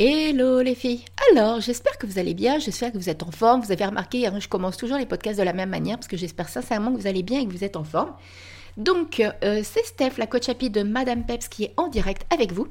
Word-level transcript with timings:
Hello 0.00 0.60
les 0.60 0.74
filles 0.74 1.04
Alors, 1.30 1.60
j'espère 1.60 1.98
que 1.98 2.06
vous 2.08 2.18
allez 2.18 2.34
bien, 2.34 2.58
j'espère 2.58 2.90
que 2.90 2.98
vous 2.98 3.08
êtes 3.08 3.22
en 3.22 3.30
forme. 3.30 3.60
Vous 3.60 3.70
avez 3.70 3.84
remarqué, 3.84 4.26
hein, 4.26 4.40
je 4.40 4.48
commence 4.48 4.76
toujours 4.76 4.98
les 4.98 5.06
podcasts 5.06 5.38
de 5.38 5.44
la 5.44 5.52
même 5.52 5.70
manière 5.70 5.98
parce 5.98 6.08
que 6.08 6.16
j'espère 6.16 6.48
sincèrement 6.48 6.92
que 6.92 7.00
vous 7.00 7.06
allez 7.06 7.22
bien 7.22 7.40
et 7.40 7.46
que 7.46 7.52
vous 7.52 7.62
êtes 7.62 7.76
en 7.76 7.84
forme. 7.84 8.12
Donc, 8.76 9.20
euh, 9.20 9.60
c'est 9.62 9.84
Steph, 9.84 10.14
la 10.18 10.26
coach 10.26 10.48
happy 10.48 10.68
de 10.68 10.82
Madame 10.82 11.24
Peps, 11.24 11.46
qui 11.46 11.62
est 11.62 11.74
en 11.76 11.86
direct 11.86 12.26
avec 12.34 12.50
vous. 12.50 12.66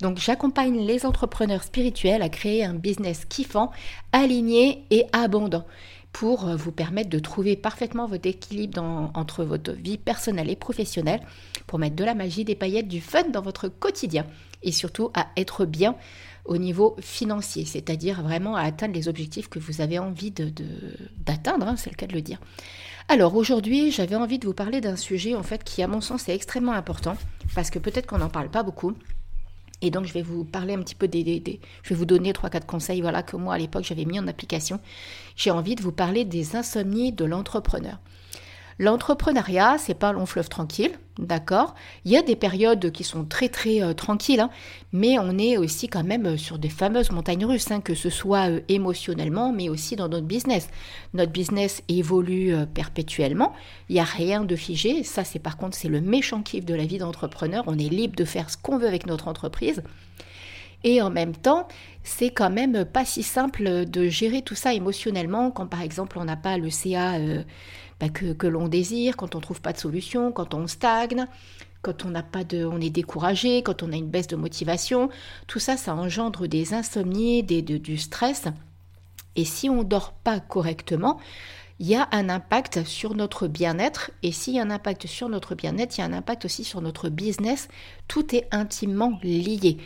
Donc, 0.00 0.18
j'accompagne 0.18 0.86
les 0.86 1.04
entrepreneurs 1.06 1.64
spirituels 1.64 2.22
à 2.22 2.28
créer 2.28 2.64
un 2.64 2.74
business 2.74 3.24
kiffant, 3.24 3.72
aligné 4.12 4.84
et 4.90 5.06
abondant 5.12 5.64
pour 6.12 6.48
euh, 6.48 6.56
vous 6.56 6.72
permettre 6.72 7.10
de 7.10 7.18
trouver 7.18 7.56
parfaitement 7.56 8.06
votre 8.06 8.28
équilibre 8.28 9.10
entre 9.14 9.44
votre 9.44 9.72
vie 9.72 9.98
personnelle 9.98 10.50
et 10.50 10.56
professionnelle, 10.56 11.20
pour 11.66 11.78
mettre 11.78 11.96
de 11.96 12.04
la 12.04 12.14
magie, 12.14 12.44
des 12.44 12.54
paillettes, 12.54 12.88
du 12.88 13.00
fun 13.00 13.24
dans 13.24 13.42
votre 13.42 13.68
quotidien 13.68 14.26
et 14.62 14.72
surtout 14.72 15.10
à 15.14 15.28
être 15.36 15.64
bien 15.64 15.96
au 16.44 16.56
niveau 16.58 16.96
financier, 17.00 17.64
c'est-à-dire 17.64 18.22
vraiment 18.22 18.56
à 18.56 18.62
atteindre 18.62 18.94
les 18.94 19.08
objectifs 19.08 19.48
que 19.48 19.58
vous 19.58 19.80
avez 19.80 19.98
envie 19.98 20.32
d'atteindre, 20.32 21.68
hein, 21.68 21.76
c'est 21.76 21.90
le 21.90 21.96
cas 21.96 22.06
de 22.06 22.14
le 22.14 22.22
dire. 22.22 22.40
Alors 23.08 23.34
aujourd'hui, 23.34 23.90
j'avais 23.90 24.16
envie 24.16 24.38
de 24.38 24.46
vous 24.46 24.54
parler 24.54 24.80
d'un 24.80 24.96
sujet 24.96 25.34
en 25.34 25.42
fait 25.42 25.64
qui 25.64 25.82
à 25.82 25.88
mon 25.88 26.00
sens 26.00 26.28
est 26.28 26.34
extrêmement 26.34 26.72
important 26.72 27.16
parce 27.54 27.70
que 27.70 27.78
peut-être 27.78 28.06
qu'on 28.06 28.18
n'en 28.18 28.28
parle 28.28 28.50
pas 28.50 28.62
beaucoup. 28.62 28.94
Et 29.82 29.90
donc 29.90 30.04
je 30.04 30.12
vais 30.12 30.22
vous 30.22 30.44
parler 30.44 30.74
un 30.74 30.80
petit 30.80 30.94
peu 30.94 31.08
des, 31.08 31.60
je 31.82 31.88
vais 31.88 31.94
vous 31.94 32.04
donner 32.04 32.32
trois 32.32 32.50
quatre 32.50 32.66
conseils 32.66 33.00
voilà 33.00 33.22
que 33.22 33.36
moi 33.36 33.54
à 33.54 33.58
l'époque 33.58 33.84
j'avais 33.84 34.04
mis 34.04 34.18
en 34.18 34.28
application. 34.28 34.80
J'ai 35.36 35.50
envie 35.50 35.74
de 35.74 35.82
vous 35.82 35.92
parler 35.92 36.24
des 36.24 36.56
insomnies 36.56 37.12
de 37.12 37.24
l'entrepreneur. 37.24 37.98
L'entrepreneuriat, 38.80 39.76
c'est 39.76 39.92
pas 39.92 40.08
un 40.08 40.12
long 40.14 40.24
fleuve 40.24 40.48
tranquille, 40.48 40.92
d'accord? 41.18 41.74
Il 42.06 42.12
y 42.12 42.16
a 42.16 42.22
des 42.22 42.34
périodes 42.34 42.90
qui 42.92 43.04
sont 43.04 43.26
très 43.26 43.50
très 43.50 43.82
euh, 43.82 43.92
tranquilles, 43.92 44.40
hein, 44.40 44.48
mais 44.94 45.18
on 45.18 45.36
est 45.36 45.58
aussi 45.58 45.86
quand 45.86 46.02
même 46.02 46.24
euh, 46.24 46.36
sur 46.38 46.58
des 46.58 46.70
fameuses 46.70 47.10
montagnes 47.10 47.44
russes, 47.44 47.70
hein, 47.70 47.82
que 47.82 47.94
ce 47.94 48.08
soit 48.08 48.48
euh, 48.48 48.60
émotionnellement, 48.68 49.52
mais 49.52 49.68
aussi 49.68 49.96
dans 49.96 50.08
notre 50.08 50.26
business. 50.26 50.70
Notre 51.12 51.30
business 51.30 51.82
évolue 51.88 52.54
perpétuellement, 52.72 53.52
il 53.90 53.96
n'y 53.96 54.00
a 54.00 54.04
rien 54.04 54.44
de 54.44 54.56
figé, 54.56 55.02
ça 55.04 55.24
c'est 55.24 55.40
par 55.40 55.58
contre 55.58 55.76
c'est 55.76 55.88
le 55.88 56.00
méchant 56.00 56.40
kiff 56.40 56.64
de 56.64 56.74
la 56.74 56.86
vie 56.86 56.96
d'entrepreneur, 56.96 57.64
on 57.66 57.78
est 57.78 57.90
libre 57.90 58.16
de 58.16 58.24
faire 58.24 58.48
ce 58.48 58.56
qu'on 58.56 58.78
veut 58.78 58.88
avec 58.88 59.06
notre 59.06 59.28
entreprise. 59.28 59.82
Et 60.84 61.02
en 61.02 61.10
même 61.10 61.36
temps, 61.36 61.68
c'est 62.02 62.30
quand 62.30 62.48
même 62.48 62.86
pas 62.86 63.04
si 63.04 63.22
simple 63.22 63.84
de 63.84 64.08
gérer 64.08 64.40
tout 64.40 64.54
ça 64.54 64.72
émotionnellement 64.72 65.50
quand 65.50 65.66
par 65.66 65.82
exemple 65.82 66.18
on 66.18 66.24
n'a 66.24 66.36
pas 66.36 66.56
le 66.56 66.70
CA 66.70 67.18
bah, 68.00 68.08
que, 68.08 68.46
l'on 68.46 68.66
désire, 68.66 69.16
quand 69.16 69.34
on 69.34 69.40
trouve 69.40 69.60
pas 69.60 69.74
de 69.74 69.78
solution, 69.78 70.32
quand 70.32 70.54
on 70.54 70.66
stagne, 70.66 71.26
quand 71.82 72.04
on 72.04 72.08
n'a 72.08 72.22
pas 72.22 72.44
de, 72.44 72.64
on 72.64 72.80
est 72.80 72.90
découragé, 72.90 73.62
quand 73.62 73.82
on 73.82 73.92
a 73.92 73.96
une 73.96 74.08
baisse 74.08 74.26
de 74.26 74.36
motivation, 74.36 75.10
tout 75.46 75.58
ça, 75.58 75.76
ça 75.76 75.94
engendre 75.94 76.46
des 76.46 76.72
insomnies, 76.72 77.42
des, 77.42 77.60
du 77.62 77.98
stress. 77.98 78.44
Et 79.36 79.44
si 79.44 79.68
on 79.68 79.82
dort 79.82 80.12
pas 80.12 80.40
correctement, 80.40 81.20
il 81.78 81.88
y 81.88 81.94
a 81.94 82.08
un 82.12 82.28
impact 82.28 82.84
sur 82.84 83.14
notre 83.14 83.46
bien-être. 83.48 84.10
Et 84.22 84.32
s'il 84.32 84.54
y 84.54 84.58
a 84.58 84.62
un 84.62 84.70
impact 84.70 85.06
sur 85.06 85.28
notre 85.28 85.54
bien-être, 85.54 85.96
il 85.96 86.00
y 86.00 86.04
a 86.04 86.06
un 86.06 86.12
impact 86.12 86.44
aussi 86.46 86.64
sur 86.64 86.80
notre 86.80 87.08
business. 87.10 87.68
Tout 88.08 88.34
est 88.34 88.48
intimement 88.50 89.18
lié 89.22 89.78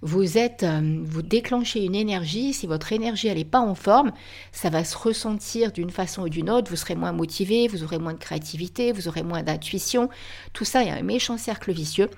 vous 0.00 0.38
êtes, 0.38 0.62
euh, 0.62 1.00
vous 1.02 1.22
déclenchez 1.22 1.84
une 1.84 1.94
énergie, 1.94 2.52
si 2.52 2.66
votre 2.66 2.92
énergie 2.92 3.32
n'est 3.32 3.44
pas 3.44 3.60
en 3.60 3.74
forme, 3.74 4.12
ça 4.52 4.70
va 4.70 4.84
se 4.84 4.96
ressentir 4.96 5.72
d'une 5.72 5.90
façon 5.90 6.22
ou 6.22 6.28
d'une 6.28 6.50
autre, 6.50 6.70
vous 6.70 6.76
serez 6.76 6.94
moins 6.94 7.12
motivé, 7.12 7.66
vous 7.66 7.82
aurez 7.82 7.98
moins 7.98 8.12
de 8.12 8.18
créativité, 8.18 8.92
vous 8.92 9.08
aurez 9.08 9.22
moins 9.22 9.42
d'intuition, 9.42 10.08
tout 10.52 10.64
ça 10.64 10.84
est 10.84 10.90
un 10.90 11.02
méchant 11.02 11.36
cercle 11.36 11.72
vicieux. 11.72 12.10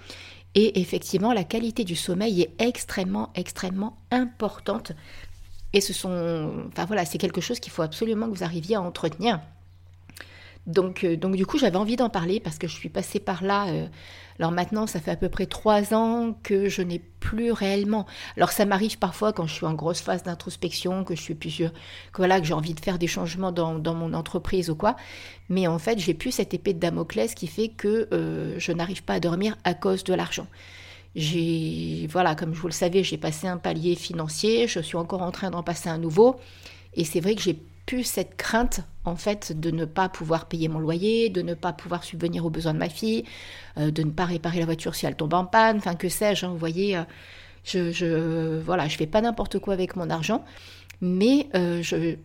Et 0.54 0.80
effectivement, 0.80 1.32
la 1.32 1.44
qualité 1.44 1.84
du 1.84 1.94
sommeil 1.94 2.42
est 2.42 2.62
extrêmement, 2.62 3.30
extrêmement 3.36 3.96
importante. 4.10 4.92
Et 5.72 5.80
ce 5.80 5.92
sont, 5.92 6.66
enfin 6.68 6.86
voilà, 6.86 7.04
c'est 7.04 7.18
quelque 7.18 7.40
chose 7.40 7.60
qu'il 7.60 7.72
faut 7.72 7.82
absolument 7.82 8.26
que 8.28 8.36
vous 8.36 8.44
arriviez 8.44 8.74
à 8.74 8.82
entretenir. 8.82 9.40
Donc, 10.70 11.04
euh, 11.04 11.16
donc 11.16 11.36
du 11.36 11.46
coup, 11.46 11.58
j'avais 11.58 11.76
envie 11.76 11.96
d'en 11.96 12.08
parler 12.08 12.40
parce 12.40 12.58
que 12.58 12.68
je 12.68 12.74
suis 12.74 12.88
passée 12.88 13.20
par 13.20 13.42
là. 13.42 13.68
Euh, 13.68 13.86
alors 14.38 14.52
maintenant, 14.52 14.86
ça 14.86 15.00
fait 15.00 15.10
à 15.10 15.16
peu 15.16 15.28
près 15.28 15.46
trois 15.46 15.92
ans 15.92 16.34
que 16.42 16.68
je 16.68 16.80
n'ai 16.80 16.98
plus 16.98 17.52
réellement. 17.52 18.06
Alors 18.36 18.52
ça 18.52 18.64
m'arrive 18.64 18.98
parfois 18.98 19.34
quand 19.34 19.46
je 19.46 19.52
suis 19.52 19.66
en 19.66 19.74
grosse 19.74 20.00
phase 20.00 20.22
d'introspection, 20.22 21.04
que 21.04 21.14
je 21.14 21.20
suis 21.20 21.34
plus 21.34 21.58
que 21.58 22.16
voilà, 22.16 22.40
que 22.40 22.46
j'ai 22.46 22.54
envie 22.54 22.72
de 22.72 22.80
faire 22.80 22.98
des 22.98 23.06
changements 23.06 23.52
dans, 23.52 23.94
mon 23.94 24.14
entreprise 24.14 24.70
ou 24.70 24.76
quoi. 24.76 24.96
Mais 25.50 25.66
en 25.66 25.78
fait, 25.78 25.98
j'ai 25.98 26.14
plus 26.14 26.32
cette 26.32 26.54
épée 26.54 26.72
de 26.72 26.78
Damoclès 26.78 27.34
qui 27.34 27.48
fait 27.48 27.68
que 27.68 28.08
euh, 28.12 28.54
je 28.58 28.72
n'arrive 28.72 29.02
pas 29.02 29.14
à 29.14 29.20
dormir 29.20 29.58
à 29.64 29.74
cause 29.74 30.04
de 30.04 30.14
l'argent. 30.14 30.46
J'ai, 31.16 32.06
voilà, 32.08 32.34
comme 32.34 32.52
vous 32.52 32.68
le 32.68 32.72
savais, 32.72 33.02
j'ai 33.02 33.18
passé 33.18 33.46
un 33.46 33.58
palier 33.58 33.96
financier. 33.96 34.68
Je 34.68 34.80
suis 34.80 34.96
encore 34.96 35.22
en 35.22 35.32
train 35.32 35.50
d'en 35.50 35.62
passer 35.62 35.88
un 35.88 35.98
nouveau. 35.98 36.36
Et 36.94 37.04
c'est 37.04 37.20
vrai 37.20 37.34
que 37.34 37.42
j'ai 37.42 37.58
cette 38.02 38.36
crainte 38.36 38.80
en 39.04 39.16
fait 39.16 39.58
de 39.58 39.70
ne 39.70 39.84
pas 39.84 40.08
pouvoir 40.08 40.46
payer 40.46 40.68
mon 40.68 40.78
loyer, 40.78 41.28
de 41.28 41.42
ne 41.42 41.54
pas 41.54 41.72
pouvoir 41.72 42.04
subvenir 42.04 42.44
aux 42.44 42.50
besoins 42.50 42.74
de 42.74 42.78
ma 42.78 42.88
fille, 42.88 43.24
euh, 43.78 43.90
de 43.90 44.02
ne 44.02 44.10
pas 44.10 44.24
réparer 44.24 44.58
la 44.58 44.64
voiture 44.64 44.94
si 44.94 45.06
elle 45.06 45.16
tombe 45.16 45.34
en 45.34 45.44
panne, 45.44 45.78
enfin 45.78 45.94
que 45.94 46.08
sais-je, 46.08 46.46
hein, 46.46 46.50
vous 46.50 46.58
voyez, 46.58 46.96
euh, 46.96 47.02
je, 47.64 48.60
voilà, 48.60 48.88
je 48.88 48.96
fais 48.96 49.06
pas 49.06 49.20
n'importe 49.20 49.58
quoi 49.58 49.74
avec 49.74 49.96
mon 49.96 50.10
argent, 50.10 50.44
mais 51.00 51.48
euh, 51.54 51.82
je, 51.82 52.16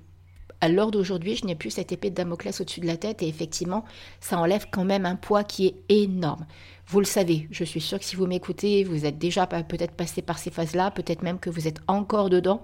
à 0.61 0.69
l'heure 0.69 0.91
d'aujourd'hui, 0.91 1.35
je 1.35 1.45
n'ai 1.45 1.55
plus 1.55 1.71
cette 1.71 1.91
épée 1.91 2.09
de 2.09 2.15
Damoclès 2.15 2.59
au-dessus 2.59 2.79
de 2.79 2.87
la 2.87 2.97
tête 2.97 3.21
et 3.21 3.27
effectivement, 3.27 3.85
ça 4.19 4.37
enlève 4.37 4.67
quand 4.71 4.85
même 4.85 5.05
un 5.05 5.15
poids 5.15 5.43
qui 5.43 5.67
est 5.67 5.75
énorme. 5.89 6.45
Vous 6.87 6.99
le 6.99 7.05
savez, 7.05 7.47
je 7.51 7.63
suis 7.63 7.81
sûre 7.81 7.99
que 7.99 8.05
si 8.05 8.15
vous 8.15 8.27
m'écoutez, 8.27 8.83
vous 8.83 9.05
êtes 9.05 9.17
déjà 9.17 9.47
peut-être 9.47 9.93
passé 9.93 10.21
par 10.21 10.37
ces 10.37 10.51
phases-là, 10.51 10.91
peut-être 10.91 11.23
même 11.23 11.39
que 11.39 11.49
vous 11.49 11.67
êtes 11.67 11.79
encore 11.87 12.29
dedans. 12.29 12.61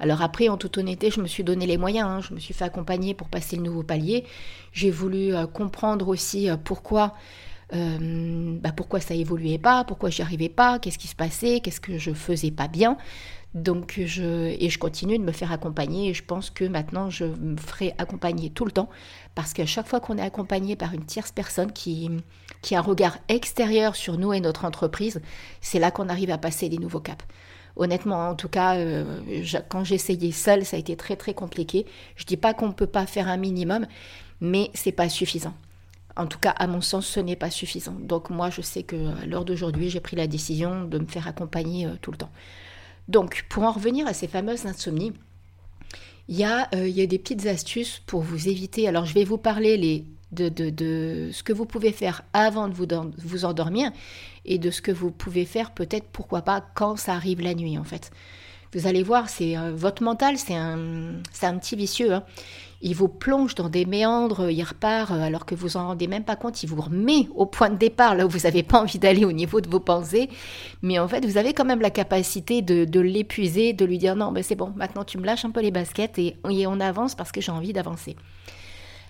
Alors 0.00 0.22
après, 0.22 0.48
en 0.48 0.56
toute 0.56 0.76
honnêteté, 0.78 1.10
je 1.10 1.20
me 1.20 1.26
suis 1.26 1.44
donné 1.44 1.66
les 1.66 1.76
moyens, 1.76 2.08
hein. 2.08 2.20
je 2.20 2.34
me 2.34 2.40
suis 2.40 2.54
fait 2.54 2.64
accompagner 2.64 3.14
pour 3.14 3.28
passer 3.28 3.56
le 3.56 3.62
nouveau 3.62 3.82
palier. 3.82 4.24
J'ai 4.72 4.90
voulu 4.90 5.34
euh, 5.34 5.46
comprendre 5.46 6.08
aussi 6.08 6.50
euh, 6.50 6.56
pourquoi, 6.56 7.14
euh, 7.72 8.58
bah, 8.60 8.72
pourquoi 8.72 9.00
ça 9.00 9.14
évoluait 9.14 9.58
pas, 9.58 9.84
pourquoi 9.84 10.10
j'y 10.10 10.22
arrivais 10.22 10.48
pas, 10.48 10.78
qu'est-ce 10.78 10.98
qui 10.98 11.06
se 11.08 11.14
passait, 11.14 11.60
qu'est-ce 11.60 11.80
que 11.80 11.98
je 11.98 12.12
faisais 12.12 12.50
pas 12.50 12.68
bien. 12.68 12.96
Donc 13.54 14.00
je 14.04 14.56
et 14.60 14.68
je 14.68 14.80
continue 14.80 15.16
de 15.16 15.22
me 15.22 15.30
faire 15.30 15.52
accompagner 15.52 16.08
et 16.08 16.14
je 16.14 16.24
pense 16.24 16.50
que 16.50 16.64
maintenant 16.64 17.08
je 17.08 17.24
me 17.24 17.56
ferai 17.56 17.94
accompagner 17.98 18.50
tout 18.50 18.64
le 18.64 18.72
temps 18.72 18.88
parce 19.36 19.52
qu'à 19.52 19.64
chaque 19.64 19.86
fois 19.86 20.00
qu'on 20.00 20.18
est 20.18 20.22
accompagné 20.22 20.74
par 20.74 20.92
une 20.92 21.04
tierce 21.04 21.30
personne 21.30 21.70
qui 21.70 22.10
qui 22.62 22.74
a 22.74 22.80
un 22.80 22.82
regard 22.82 23.16
extérieur 23.28 23.94
sur 23.94 24.18
nous 24.18 24.32
et 24.32 24.40
notre 24.40 24.64
entreprise, 24.64 25.22
c'est 25.60 25.78
là 25.78 25.92
qu'on 25.92 26.08
arrive 26.08 26.30
à 26.30 26.38
passer 26.38 26.68
les 26.68 26.78
nouveaux 26.78 26.98
caps. 26.98 27.24
Honnêtement, 27.76 28.28
en 28.28 28.34
tout 28.36 28.48
cas, 28.48 28.76
euh, 28.76 29.20
quand 29.68 29.82
j'ai 29.82 29.96
essayé 29.96 30.30
seul, 30.30 30.64
ça 30.64 30.76
a 30.76 30.80
été 30.80 30.96
très 30.96 31.16
très 31.16 31.34
compliqué. 31.34 31.86
Je 32.16 32.24
dis 32.24 32.36
pas 32.36 32.54
qu'on 32.54 32.68
ne 32.68 32.72
peut 32.72 32.86
pas 32.86 33.06
faire 33.06 33.28
un 33.28 33.36
minimum, 33.36 33.86
mais 34.40 34.70
c'est 34.74 34.92
pas 34.92 35.08
suffisant. 35.08 35.54
En 36.16 36.26
tout 36.26 36.38
cas, 36.38 36.50
à 36.50 36.68
mon 36.68 36.80
sens, 36.80 37.06
ce 37.06 37.18
n'est 37.18 37.34
pas 37.34 37.50
suffisant. 37.50 37.96
Donc 37.98 38.30
moi, 38.30 38.48
je 38.50 38.62
sais 38.62 38.84
que 38.84 39.20
à 39.22 39.26
l'heure 39.26 39.44
d'aujourd'hui, 39.44 39.90
j'ai 39.90 40.00
pris 40.00 40.14
la 40.14 40.28
décision 40.28 40.84
de 40.84 40.98
me 40.98 41.06
faire 41.06 41.26
accompagner 41.26 41.86
euh, 41.86 41.94
tout 42.00 42.12
le 42.12 42.16
temps. 42.16 42.30
Donc, 43.08 43.44
pour 43.50 43.64
en 43.64 43.72
revenir 43.72 44.06
à 44.06 44.14
ces 44.14 44.28
fameuses 44.28 44.66
insomnies, 44.66 45.12
il 46.28 46.38
y, 46.38 46.44
euh, 46.44 46.88
il 46.88 46.94
y 46.96 47.02
a 47.02 47.06
des 47.06 47.18
petites 47.18 47.46
astuces 47.46 48.00
pour 48.06 48.22
vous 48.22 48.48
éviter. 48.48 48.88
Alors, 48.88 49.04
je 49.04 49.14
vais 49.14 49.24
vous 49.24 49.36
parler 49.36 49.76
les 49.76 50.04
de, 50.32 51.30
ce 51.32 51.42
que 51.42 51.52
vous 51.52 51.66
pouvez 51.66 51.92
faire 51.92 52.22
avant 52.32 52.68
de 52.68 52.74
vous, 52.74 52.86
vous 53.18 53.44
endormir 53.44 53.90
et 54.44 54.58
de 54.58 54.70
ce 54.70 54.82
que 54.82 54.92
vous 54.92 55.10
pouvez 55.10 55.44
faire 55.44 55.70
peut-être, 55.70 56.06
pourquoi 56.12 56.42
pas, 56.42 56.64
quand 56.74 56.96
ça 56.96 57.14
arrive 57.14 57.40
la 57.40 57.54
nuit 57.54 57.78
en 57.78 57.84
fait. 57.84 58.10
Vous 58.74 58.88
allez 58.88 59.04
voir, 59.04 59.28
c'est 59.28 59.56
euh, 59.56 59.72
votre 59.72 60.02
mental, 60.02 60.36
c'est 60.36 60.56
un, 60.56 61.14
un 61.42 61.58
petit 61.58 61.76
vicieux. 61.76 62.12
Hein. 62.12 62.24
Il 62.82 62.96
vous 62.96 63.06
plonge 63.06 63.54
dans 63.54 63.68
des 63.68 63.86
méandres, 63.86 64.50
il 64.50 64.62
repart 64.64 65.12
euh, 65.12 65.22
alors 65.22 65.46
que 65.46 65.54
vous 65.54 65.76
en 65.76 65.86
rendez 65.86 66.08
même 66.08 66.24
pas 66.24 66.34
compte. 66.34 66.60
Il 66.64 66.68
vous 66.68 66.80
remet 66.80 67.28
au 67.36 67.46
point 67.46 67.70
de 67.70 67.76
départ 67.76 68.16
là 68.16 68.26
où 68.26 68.28
vous 68.28 68.40
n'avez 68.40 68.64
pas 68.64 68.82
envie 68.82 68.98
d'aller 68.98 69.24
au 69.24 69.30
niveau 69.30 69.60
de 69.60 69.68
vos 69.70 69.78
pensées. 69.78 70.28
Mais 70.82 70.98
en 70.98 71.06
fait, 71.06 71.24
vous 71.24 71.38
avez 71.38 71.54
quand 71.54 71.64
même 71.64 71.80
la 71.80 71.90
capacité 71.90 72.62
de, 72.62 73.00
l'épuiser, 73.00 73.74
de 73.74 73.84
lui 73.84 73.98
dire 73.98 74.16
non, 74.16 74.32
ben 74.32 74.42
c'est 74.42 74.56
bon, 74.56 74.72
maintenant 74.74 75.04
tu 75.04 75.18
me 75.18 75.24
lâches 75.24 75.44
un 75.44 75.50
peu 75.50 75.60
les 75.60 75.70
baskets 75.70 76.18
et 76.18 76.36
on 76.44 76.80
avance 76.80 77.14
parce 77.14 77.30
que 77.30 77.40
j'ai 77.40 77.52
envie 77.52 77.72
d'avancer. 77.72 78.16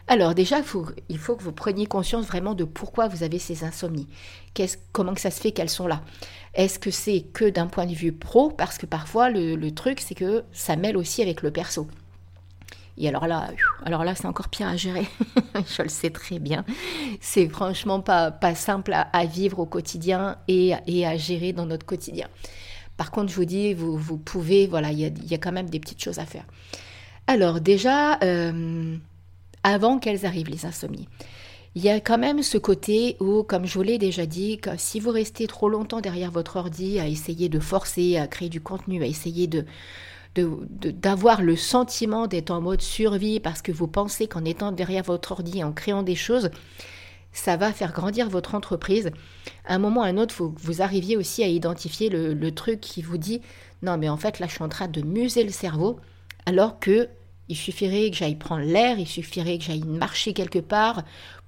Alors 0.07 0.35
déjà, 0.35 0.59
il 0.59 0.65
faut, 1.19 1.37
que 1.37 1.43
vous 1.43 1.53
preniez 1.53 1.87
conscience 1.87 2.27
vraiment 2.27 2.55
de 2.55 2.65
pourquoi 2.65 3.09
vous 3.09 3.23
avez 3.23 3.39
ces 3.39 3.65
insomnies. 3.65 4.07
comment 4.93 5.15
que 5.15 5.21
ça 5.21 5.31
se 5.31 5.41
fait 5.41 5.53
qu'elles 5.53 5.71
sont 5.71 5.87
là? 5.87 6.03
Est-ce 6.55 6.79
que 6.79 6.91
c'est 6.91 7.23
que 7.33 7.49
d'un 7.49 7.67
point 7.67 7.87
de 7.87 7.95
vue 7.95 8.13
pro? 8.13 8.51
Parce 8.51 8.77
que 8.77 8.87
parfois, 8.87 9.31
le, 9.31 9.71
truc, 9.71 10.01
c'est 10.01 10.15
que 10.15 10.45
ça 10.53 10.77
mêle 10.77 10.97
aussi 10.97 11.23
avec 11.23 11.43
le 11.43 11.51
perso. 11.51 11.89
Et 12.97 13.09
alors 13.09 13.27
là, 13.27 13.49
alors 13.85 14.05
là, 14.05 14.15
c'est 14.15 14.27
encore 14.27 14.49
pire 14.49 14.69
à 14.69 14.77
gérer. 14.77 15.07
Je 15.77 15.83
le 15.83 15.89
sais 15.89 16.11
très 16.11 16.39
bien. 16.39 16.65
C'est 17.21 17.49
franchement 17.49 18.01
pas, 18.01 18.55
simple 18.55 18.93
à, 18.95 19.25
vivre 19.25 19.59
au 19.59 19.67
quotidien 19.67 20.37
et, 20.49 20.75
à 20.75 21.17
gérer 21.17 21.53
dans 21.55 21.67
notre 21.67 21.87
quotidien. 21.87 22.29
Par 22.97 23.11
contre, 23.11 23.33
je 23.33 23.37
vous 23.37 23.45
dis, 23.45 23.75
vous, 23.75 24.19
pouvez, 24.19 24.69
voilà, 24.69 24.93
il 24.93 25.01
y 25.01 25.35
a, 25.35 25.39
quand 25.39 25.51
même 25.51 25.69
des 25.69 25.81
petites 25.81 26.01
choses 26.01 26.21
à 26.21 26.27
faire. 26.27 26.45
Alors 27.27 27.61
déjà, 27.61 28.21
euh, 28.23 28.97
avant 29.65 29.99
qu'elles 29.99 30.27
arrivent, 30.27 30.51
les 30.51 30.67
insomnies. 30.67 31.09
il 31.75 31.83
y 31.83 31.89
a 31.89 31.99
quand 31.99 32.19
même 32.19 32.43
ce 32.45 32.59
côté 32.59 33.17
où, 33.19 33.43
comme 33.43 33.67
je 33.67 33.75
vous 33.75 33.83
l'ai 33.83 33.99
déjà 33.99 34.27
dit, 34.27 34.61
si 34.77 35.01
vous 35.01 35.11
restez 35.11 35.49
trop 35.49 35.69
longtemps 35.69 36.01
derrière 36.01 36.31
votre 36.31 36.57
ordi 36.57 37.01
à 37.01 37.09
essayer 37.09 37.49
de 37.49 37.59
forcer, 37.59 38.17
à 38.17 38.29
créer 38.29 38.49
du 38.49 38.61
contenu, 38.61 39.03
à 39.03 39.07
essayer 39.07 39.49
de 39.49 39.65
d'avoir 40.37 41.43
le 41.43 41.55
sentiment 41.55 42.27
d'être 42.27 42.51
en 42.51 42.61
mode 42.61 42.83
survie 42.83 43.39
parce 43.39 43.63
que 43.63 43.71
vous 43.71 43.87
pensez 43.87 44.27
qu'en 44.27 44.45
étant 44.45 44.73
derrière 44.73 45.05
votre 45.05 45.31
ordi, 45.31 45.63
en 45.63 45.73
créant 45.73 46.03
des 46.03 46.17
choses, 46.17 46.51
ça 47.33 47.57
va 47.57 47.73
faire 47.73 47.93
grandir 47.93 48.29
votre 48.29 48.57
entreprise. 48.57 49.13
À 49.65 49.77
un 49.77 49.79
moment 49.79 50.01
ou 50.01 50.05
à 50.05 50.09
un 50.09 50.19
autre, 50.19 50.35
vous 50.57 50.83
arriviez 50.83 51.17
aussi 51.17 51.45
à 51.45 51.47
identifier 51.47 52.09
le, 52.09 52.35
le 52.35 52.51
truc 52.53 52.81
qui 52.81 53.01
vous 53.01 53.17
dit 53.17 53.43
non 53.83 53.97
mais 53.97 54.09
en 54.09 54.17
fait 54.17 54.41
là 54.41 54.47
je 54.49 54.55
suis 54.55 54.65
en 54.65 54.69
train 54.69 54.89
de 54.89 55.03
muser 55.03 55.45
le 55.45 55.51
cerveau 55.51 56.01
alors 56.47 56.81
que 56.81 57.09
il 57.49 57.57
suffirait 57.57 58.11
que 58.11 58.17
j'aille 58.17 58.37
prendre 58.37 58.65
l'air, 58.65 58.99
il 58.99 59.07
suffirait 59.07 59.59
que 59.59 59.65
j'aille 59.65 59.85
marcher 59.85 60.33
quelque 60.33 60.59
part 60.59 61.03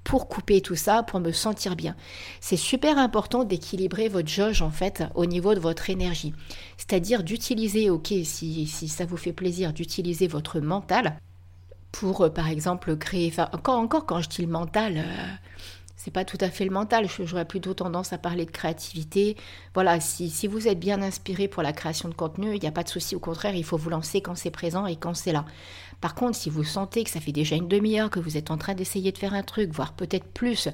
pour 0.04 0.28
couper 0.28 0.60
tout 0.60 0.76
ça, 0.76 1.02
pour 1.02 1.19
me 1.19 1.32
sentir 1.32 1.75
bien. 1.75 1.96
C'est 2.40 2.56
super 2.56 2.96
important 2.96 3.43
d'équilibrer 3.43 4.08
votre 4.08 4.28
jauge 4.28 4.62
en 4.62 4.70
fait 4.70 5.02
au 5.16 5.26
niveau 5.26 5.54
de 5.54 5.60
votre 5.60 5.90
énergie. 5.90 6.32
C'est-à-dire 6.76 7.25
d'utiliser, 7.25 7.90
ok, 7.90 8.14
si, 8.22 8.66
si, 8.66 8.88
ça 8.88 9.04
vous 9.04 9.16
fait 9.16 9.32
plaisir, 9.32 9.72
d'utiliser 9.72 10.28
votre 10.28 10.60
mental 10.60 11.19
pour 11.90 12.20
euh, 12.20 12.28
par 12.28 12.49
exemple 12.49 12.96
créer, 12.96 13.28
enfin 13.28 13.49
encore, 13.52 13.78
encore 13.78 14.06
quand 14.06 14.20
je 14.20 14.28
dis 14.28 14.46
mental, 14.46 14.99
euh, 14.99 15.26
c'est 16.06 16.12
pas 16.12 16.25
tout 16.25 16.38
à 16.41 16.50
fait 16.50 16.64
le 16.64 16.70
mental, 16.70 17.08
j'aurais 17.25 17.44
plutôt 17.44 17.75
tendance 17.75 18.12
à 18.12 18.19
parler 18.19 18.47
de 18.47 18.50
créativité. 18.53 19.37
Voilà, 19.75 19.99
si, 19.99 20.31
si 20.31 20.47
vous 20.47 20.69
êtes 20.69 20.79
bien 20.79 21.03
inspiré 21.03 21.49
pour 21.49 21.64
la 21.64 21.73
création 21.73 22.08
de 22.08 22.14
contenu, 22.14 22.55
il 22.55 22.61
n'y 22.61 22.69
a 22.69 22.70
pas 22.70 22.85
de 22.85 22.88
souci, 22.88 23.17
au 23.17 23.19
contraire, 23.19 23.56
il 23.56 23.64
faut 23.64 23.76
vous 23.76 23.91
lancer 23.91 24.20
quand 24.20 24.37
c'est 24.37 24.53
présent 24.53 24.87
et 24.87 24.94
quand 24.94 25.14
c'est 25.14 25.32
là. 25.32 25.44
Par 26.00 26.14
contre, 26.14 26.37
si 26.37 26.49
vous 26.49 26.62
sentez 26.62 27.03
que 27.03 27.11
ça 27.11 27.19
fait 27.19 27.32
déjà 27.32 27.56
une 27.56 27.67
demi-heure 27.67 28.08
que 28.08 28.20
vous 28.20 28.37
êtes 28.37 28.53
en 28.53 28.56
train 28.56 28.75
d'essayer 28.75 29.11
de 29.11 29.19
faire 29.19 29.35
un 29.35 29.43
truc, 29.43 29.73
voire 29.73 29.94
peut-être 29.94 30.26
plus, 30.26 30.69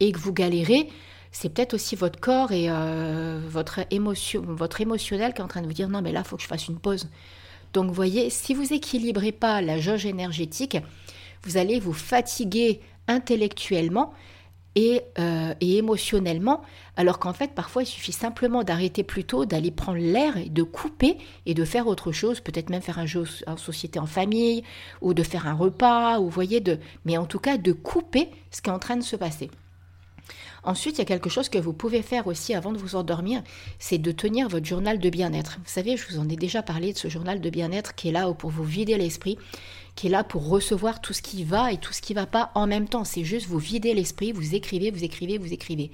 et 0.00 0.10
que 0.10 0.18
vous 0.18 0.32
galérez, 0.32 0.88
c'est 1.30 1.50
peut-être 1.50 1.74
aussi 1.74 1.94
votre 1.94 2.18
corps 2.18 2.50
et 2.50 2.66
euh, 2.68 3.40
votre, 3.46 3.78
émotion, 3.92 4.42
votre 4.44 4.80
émotionnel 4.80 5.34
qui 5.34 5.40
est 5.40 5.44
en 5.44 5.48
train 5.48 5.62
de 5.62 5.68
vous 5.68 5.72
dire 5.72 5.88
non 5.88 6.02
mais 6.02 6.10
là, 6.10 6.22
il 6.24 6.28
faut 6.28 6.34
que 6.34 6.42
je 6.42 6.48
fasse 6.48 6.66
une 6.66 6.80
pause. 6.80 7.08
Donc 7.74 7.92
voyez, 7.92 8.28
si 8.28 8.54
vous 8.54 8.72
équilibrez 8.72 9.30
pas 9.30 9.62
la 9.62 9.78
jauge 9.78 10.04
énergétique, 10.04 10.78
vous 11.44 11.58
allez 11.58 11.78
vous 11.78 11.92
fatiguer 11.92 12.80
intellectuellement 13.06 14.12
euh, 14.76 15.54
et, 15.60 15.76
émotionnellement, 15.76 16.62
alors 16.96 17.18
qu'en 17.18 17.32
fait 17.32 17.52
parfois 17.54 17.82
il 17.82 17.86
suffit 17.86 18.12
simplement 18.12 18.64
d'arrêter 18.64 19.04
plus 19.04 19.24
tôt, 19.24 19.44
d'aller 19.44 19.70
prendre 19.70 19.98
l'air, 19.98 20.34
de 20.48 20.62
couper 20.62 21.16
et 21.46 21.54
de 21.54 21.64
faire 21.64 21.86
autre 21.86 22.10
chose, 22.10 22.40
peut-être 22.40 22.70
même 22.70 22.82
faire 22.82 22.98
un 22.98 23.06
jeu 23.06 23.24
en 23.46 23.56
société 23.56 23.98
en 23.98 24.06
famille, 24.06 24.64
ou 25.00 25.14
de 25.14 25.22
faire 25.22 25.46
un 25.46 25.54
repas, 25.54 26.18
ou 26.18 26.28
voyez, 26.28 26.60
de, 26.60 26.78
mais 27.04 27.16
en 27.16 27.26
tout 27.26 27.38
cas 27.38 27.56
de 27.56 27.72
couper 27.72 28.30
ce 28.50 28.62
qui 28.62 28.70
est 28.70 28.72
en 28.72 28.78
train 28.78 28.96
de 28.96 29.02
se 29.02 29.16
passer. 29.16 29.50
Ensuite, 30.64 30.96
il 30.96 31.00
y 31.00 31.02
a 31.02 31.06
quelque 31.06 31.28
chose 31.28 31.50
que 31.50 31.58
vous 31.58 31.74
pouvez 31.74 32.00
faire 32.00 32.26
aussi 32.26 32.54
avant 32.54 32.72
de 32.72 32.78
vous 32.78 32.96
endormir, 32.96 33.42
c'est 33.78 33.98
de 33.98 34.12
tenir 34.12 34.48
votre 34.48 34.64
journal 34.64 34.98
de 34.98 35.10
bien-être. 35.10 35.58
Vous 35.58 35.70
savez, 35.70 35.96
je 35.96 36.08
vous 36.08 36.18
en 36.18 36.28
ai 36.28 36.36
déjà 36.36 36.62
parlé 36.62 36.94
de 36.94 36.98
ce 36.98 37.08
journal 37.08 37.40
de 37.40 37.50
bien-être 37.50 37.94
qui 37.94 38.08
est 38.08 38.12
là 38.12 38.32
pour 38.32 38.50
vous 38.50 38.64
vider 38.64 38.96
l'esprit, 38.96 39.38
qui 39.94 40.08
est 40.08 40.10
là 40.10 40.24
pour 40.24 40.48
recevoir 40.48 41.00
tout 41.00 41.12
ce 41.12 41.22
qui 41.22 41.44
va 41.44 41.72
et 41.72 41.78
tout 41.78 41.92
ce 41.92 42.02
qui 42.02 42.14
va 42.14 42.26
pas 42.26 42.50
en 42.54 42.66
même 42.66 42.88
temps. 42.88 43.04
C'est 43.04 43.24
juste 43.24 43.46
vous 43.46 43.58
vider 43.58 43.94
l'esprit, 43.94 44.32
vous 44.32 44.54
écrivez, 44.54 44.90
vous 44.90 45.04
écrivez, 45.04 45.38
vous 45.38 45.52
écrivez. 45.52 45.90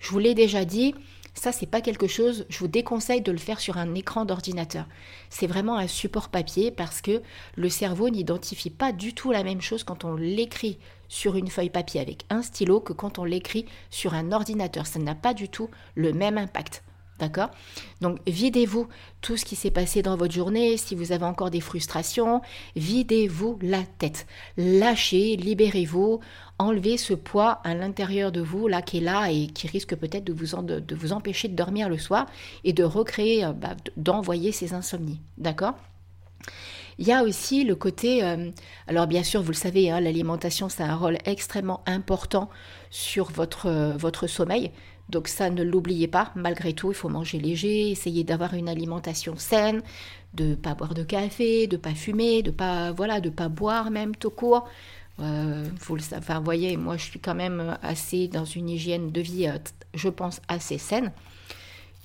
Je 0.00 0.10
vous 0.10 0.18
l'ai 0.18 0.34
déjà 0.34 0.64
dit, 0.64 0.94
ça, 1.34 1.50
c'est 1.50 1.66
pas 1.66 1.80
quelque 1.80 2.06
chose, 2.06 2.46
je 2.48 2.58
vous 2.58 2.68
déconseille 2.68 3.20
de 3.20 3.32
le 3.32 3.38
faire 3.38 3.60
sur 3.60 3.76
un 3.76 3.94
écran 3.94 4.24
d'ordinateur. 4.24 4.86
C'est 5.30 5.48
vraiment 5.48 5.76
un 5.76 5.88
support 5.88 6.28
papier 6.28 6.70
parce 6.70 7.00
que 7.00 7.22
le 7.56 7.68
cerveau 7.68 8.08
n'identifie 8.08 8.70
pas 8.70 8.92
du 8.92 9.14
tout 9.14 9.32
la 9.32 9.42
même 9.42 9.60
chose 9.60 9.82
quand 9.82 10.04
on 10.04 10.14
l'écrit 10.14 10.78
sur 11.08 11.36
une 11.36 11.48
feuille 11.48 11.70
papier 11.70 12.00
avec 12.00 12.24
un 12.30 12.42
stylo 12.42 12.80
que 12.80 12.92
quand 12.92 13.18
on 13.18 13.24
l'écrit 13.24 13.66
sur 13.90 14.14
un 14.14 14.32
ordinateur. 14.32 14.86
Ça 14.86 15.00
n'a 15.00 15.14
pas 15.14 15.34
du 15.34 15.48
tout 15.48 15.70
le 15.96 16.12
même 16.12 16.38
impact. 16.38 16.82
D'accord? 17.20 17.50
Donc 18.00 18.18
videz-vous 18.26 18.88
tout 19.20 19.36
ce 19.36 19.44
qui 19.44 19.54
s'est 19.54 19.70
passé 19.70 20.02
dans 20.02 20.16
votre 20.16 20.34
journée, 20.34 20.76
si 20.76 20.96
vous 20.96 21.12
avez 21.12 21.24
encore 21.24 21.50
des 21.50 21.60
frustrations, 21.60 22.42
videz-vous 22.74 23.58
la 23.62 23.82
tête. 23.98 24.26
Lâchez, 24.56 25.36
libérez-vous, 25.36 26.18
enlevez 26.58 26.96
ce 26.96 27.14
poids 27.14 27.60
à 27.62 27.74
l'intérieur 27.74 28.32
de 28.32 28.40
vous, 28.40 28.66
là 28.66 28.82
qui 28.82 28.98
est 28.98 29.00
là 29.00 29.30
et 29.30 29.46
qui 29.46 29.68
risque 29.68 29.94
peut-être 29.94 30.24
de 30.24 30.32
vous, 30.32 31.12
empêcher 31.12 31.48
de 31.48 31.54
dormir 31.54 31.88
le 31.88 31.98
soir 31.98 32.26
et 32.64 32.72
de 32.72 32.82
recréer, 32.82 33.44
euh, 33.44 33.52
bah, 33.52 33.76
d'envoyer 33.96 34.50
ces 34.50 34.74
insomnies. 34.74 35.20
D'accord? 35.38 35.74
Il 36.98 37.06
y 37.06 37.12
a 37.12 37.22
aussi 37.22 37.64
le 37.64 37.74
côté, 37.74 38.22
euh, 38.22 38.50
alors 38.86 39.06
bien 39.06 39.24
sûr, 39.24 39.42
vous 39.42 39.50
le 39.50 39.56
savez, 39.56 39.90
hein, 39.90 40.00
l'alimentation, 40.00 40.68
ça 40.68 40.84
a 40.84 40.88
un 40.88 40.96
rôle 40.96 41.18
extrêmement 41.24 41.82
important 41.86 42.48
sur 42.90 43.30
votre, 43.30 43.66
euh, 43.66 43.96
votre 43.96 44.26
sommeil. 44.26 44.70
Donc 45.08 45.28
ça, 45.28 45.50
ne 45.50 45.62
l'oubliez 45.62 46.08
pas. 46.08 46.32
Malgré 46.34 46.72
tout, 46.72 46.90
il 46.90 46.94
faut 46.94 47.08
manger 47.08 47.38
léger, 47.38 47.90
essayer 47.90 48.24
d'avoir 48.24 48.54
une 48.54 48.68
alimentation 48.68 49.36
saine, 49.36 49.82
de 50.32 50.54
pas 50.54 50.74
boire 50.74 50.94
de 50.94 51.02
café, 51.02 51.66
de 51.66 51.76
pas 51.76 51.94
fumer, 51.94 52.42
de 52.42 52.50
pas 52.50 52.92
voilà, 52.92 53.20
de 53.20 53.30
pas 53.30 53.48
boire 53.48 53.90
même 53.90 54.16
tout 54.16 54.30
court. 54.30 54.68
Euh, 55.20 55.64
vous 55.80 55.96
le 55.96 56.02
enfin, 56.16 56.40
voyez, 56.40 56.76
moi 56.76 56.96
je 56.96 57.04
suis 57.04 57.20
quand 57.20 57.34
même 57.36 57.78
assez 57.82 58.26
dans 58.28 58.44
une 58.44 58.68
hygiène 58.68 59.12
de 59.12 59.20
vie, 59.20 59.46
euh, 59.46 59.58
je 59.94 60.08
pense, 60.08 60.40
assez 60.48 60.78
saine. 60.78 61.12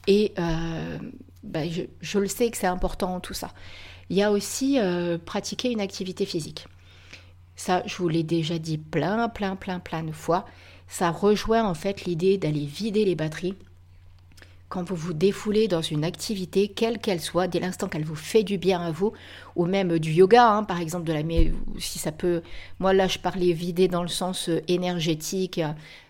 Et 0.08 0.34
euh, 0.38 1.00
ben, 1.44 1.70
je, 2.02 2.20
le 2.20 2.28
sais 2.28 2.52
que 2.52 2.58
c'est 2.58 2.68
important 2.68 3.20
tout 3.20 3.34
ça. 3.34 3.50
Il 4.10 4.18
y 4.18 4.24
a 4.24 4.32
aussi 4.32 4.80
pratiquer 5.26 5.72
une 5.72 5.82
activité 5.82 6.26
physique. 6.26 6.68
Ça, 7.56 7.84
je 7.86 7.96
vous 7.98 8.10
l'ai 8.10 8.24
déjà 8.24 8.58
dit 8.58 8.80
plein, 8.80 9.30
plein, 9.30 9.56
plein, 9.56 9.80
plein 9.80 10.02
de 10.02 10.12
fois 10.12 10.46
ça 10.90 11.12
rejoint 11.12 11.64
en 11.64 11.76
fait 11.76 12.04
l'idée 12.06 12.38
d'aller 12.38 12.66
vider 12.66 13.06
les 13.06 13.16
batteries. 13.16 13.56
Quand 14.68 14.84
vous 14.84 14.96
vous 14.96 15.14
défoulez 15.14 15.68
dans 15.68 15.82
une 15.82 16.04
activité, 16.04 16.68
quelle 16.68 17.00
qu'elle 17.00 17.22
soit, 17.22 17.48
dès 17.48 17.60
l'instant 17.60 17.88
qu'elle 17.88 18.06
vous 18.06 18.16
fait 18.16 18.44
du 18.44 18.60
bien 18.60 18.82
à 18.82 18.92
vous, 18.92 19.14
ou 19.56 19.66
même 19.66 19.98
du 19.98 20.12
yoga, 20.12 20.48
hein, 20.48 20.64
par 20.64 20.80
exemple, 20.80 21.06
de 21.06 21.14
la, 21.14 21.22
si 21.80 21.98
ça 21.98 22.12
peut, 22.12 22.44
moi 22.78 22.94
là 22.94 23.08
je 23.08 23.18
parlais 23.18 23.52
vider 23.54 23.88
dans 23.88 24.04
le 24.04 24.10
sens 24.10 24.50
euh, 24.50 24.62
énergétique, 24.68 25.60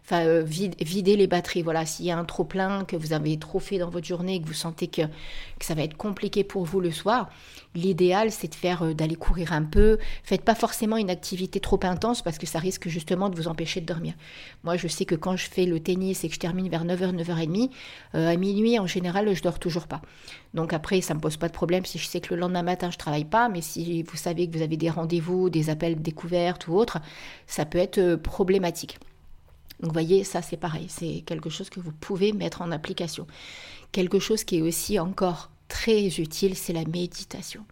enfin 0.10 0.26
euh, 0.26 0.44
vider 0.44 1.16
les 1.16 1.28
batteries. 1.28 1.62
Voilà, 1.62 1.86
s'il 1.86 2.06
y 2.06 2.12
a 2.12 2.18
un 2.18 2.26
trop 2.26 2.44
plein, 2.44 2.84
que 2.86 2.96
vous 2.96 3.14
avez 3.14 3.38
trop 3.38 3.60
fait 3.60 3.78
dans 3.78 3.90
votre 3.90 4.08
journée, 4.08 4.42
que 4.42 4.48
vous 4.48 4.54
sentez 4.54 4.88
que, 4.88 5.04
que 5.04 5.66
ça 5.66 5.76
va 5.76 5.84
être 5.84 5.98
compliqué 5.98 6.44
pour 6.44 6.66
vous 6.66 6.80
le 6.80 6.92
soir, 6.92 7.30
l'idéal 7.76 8.32
c'est 8.32 8.48
de 8.48 8.56
faire 8.56 8.84
euh, 8.84 8.94
d'aller 8.94 9.16
courir 9.16 9.54
un 9.54 9.64
peu. 9.64 10.00
Faites 10.24 10.44
pas 10.44 10.56
forcément 10.56 10.98
une 10.98 11.10
activité 11.10 11.60
trop 11.60 11.80
intense 11.84 12.22
parce 12.22 12.38
que 12.38 12.48
ça 12.48 12.60
risque 12.60 12.88
justement 12.88 13.30
de 13.30 13.36
vous 13.36 13.48
empêcher 13.48 13.82
de 13.82 13.86
dormir. 13.86 14.14
Moi, 14.64 14.78
je 14.78 14.88
sais 14.88 15.06
que 15.06 15.16
quand 15.16 15.36
je 15.36 15.48
fais 15.50 15.66
le 15.66 15.80
tennis 15.80 16.24
et 16.24 16.30
que 16.30 16.34
je 16.34 16.40
termine 16.40 16.70
vers 16.70 16.86
9h, 16.86 17.16
9h30, 17.16 17.70
à 18.14 18.36
minuit 18.36 18.80
en 18.80 18.88
général, 18.88 19.34
je 19.34 19.44
dors 19.44 19.60
toujours 19.60 19.88
pas. 19.88 20.02
Donc 20.54 20.74
après, 20.74 21.02
ça 21.02 21.14
me 21.14 21.20
pose 21.20 21.38
pas 21.38 21.48
de 21.48 21.54
problème 21.54 21.86
si 21.86 22.00
je 22.00 22.08
sais 22.08 22.20
que 22.20 22.34
le 22.34 22.40
lendemain 22.40 22.64
matin 22.64 22.90
je 22.92 22.98
travaille 22.98 23.26
pas, 23.26 23.50
mais 23.50 23.62
si 23.62 24.04
vous 24.04 24.18
savez 24.18 24.50
que 24.50 24.58
vous 24.58 24.64
avez 24.64 24.78
des 24.78 24.90
rendez-vous, 24.90 25.50
des 25.50 25.70
appels 25.70 26.02
découvertes 26.02 26.68
ou 26.68 26.76
autres, 26.76 27.00
ça 27.48 27.66
peut 27.66 27.78
être 27.78 28.00
euh, 28.00 28.18
problématique. 28.18 28.98
Donc 29.80 29.94
voyez, 29.94 30.24
ça 30.24 30.42
c'est 30.42 30.58
pareil, 30.58 30.88
c'est 30.90 31.24
quelque 31.26 31.50
chose 31.50 31.70
que 31.70 31.80
vous 31.80 31.92
pouvez 31.92 32.34
mettre 32.34 32.62
en 32.62 32.72
application. 32.72 33.28
Quelque 33.92 34.20
chose 34.20 34.44
qui 34.44 34.58
est 34.58 34.62
aussi 34.62 35.00
encore 35.00 35.50
très 35.68 36.08
utile, 36.20 36.56
c'est 36.56 36.74
la 36.74 36.86
méditation. 36.86 37.66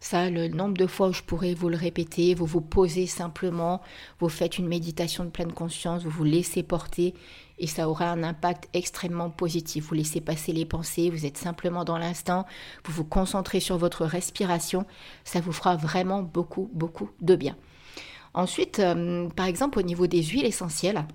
Ça, 0.00 0.28
le 0.28 0.48
nombre 0.48 0.76
de 0.76 0.86
fois 0.86 1.08
où 1.08 1.12
je 1.14 1.22
pourrais 1.22 1.54
vous 1.54 1.70
le 1.70 1.78
répéter, 1.78 2.34
vous 2.34 2.44
vous 2.44 2.60
posez 2.60 3.06
simplement, 3.06 3.80
vous 4.20 4.28
faites 4.28 4.58
une 4.58 4.68
méditation 4.68 5.24
de 5.24 5.30
pleine 5.30 5.52
conscience, 5.52 6.02
vous 6.02 6.10
vous 6.10 6.24
laissez 6.24 6.62
porter 6.62 7.14
et 7.58 7.66
ça 7.66 7.88
aura 7.88 8.10
un 8.10 8.22
impact 8.22 8.68
extrêmement 8.74 9.30
positif. 9.30 9.86
Vous 9.86 9.94
laissez 9.94 10.20
passer 10.20 10.52
les 10.52 10.66
pensées, 10.66 11.08
vous 11.08 11.24
êtes 11.24 11.38
simplement 11.38 11.84
dans 11.84 11.96
l'instant, 11.96 12.44
vous 12.84 12.92
vous 12.92 13.04
concentrez 13.04 13.60
sur 13.60 13.78
votre 13.78 14.04
respiration, 14.04 14.84
ça 15.24 15.40
vous 15.40 15.52
fera 15.52 15.76
vraiment 15.76 16.22
beaucoup, 16.22 16.68
beaucoup 16.74 17.08
de 17.22 17.34
bien. 17.34 17.56
Ensuite, 18.34 18.80
euh, 18.80 19.30
par 19.30 19.46
exemple, 19.46 19.78
au 19.78 19.82
niveau 19.82 20.06
des 20.06 20.22
huiles 20.22 20.44
essentielles, 20.44 21.06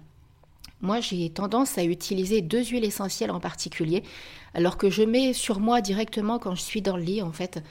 moi, 0.81 1.01
j'ai 1.01 1.29
tendance 1.29 1.77
à 1.77 1.83
utiliser 1.83 2.41
deux 2.41 2.63
huiles 2.63 2.85
essentielles 2.85 3.31
en 3.31 3.39
particulier, 3.39 4.03
alors 4.53 4.77
que 4.77 4.89
je 4.89 5.03
mets 5.03 5.33
sur 5.33 5.59
moi 5.59 5.81
directement 5.81 6.39
quand 6.39 6.55
je 6.55 6.61
suis 6.61 6.81
dans 6.81 6.95
le 6.95 7.03
lit, 7.03 7.21
en 7.21 7.31
fait. 7.31 7.61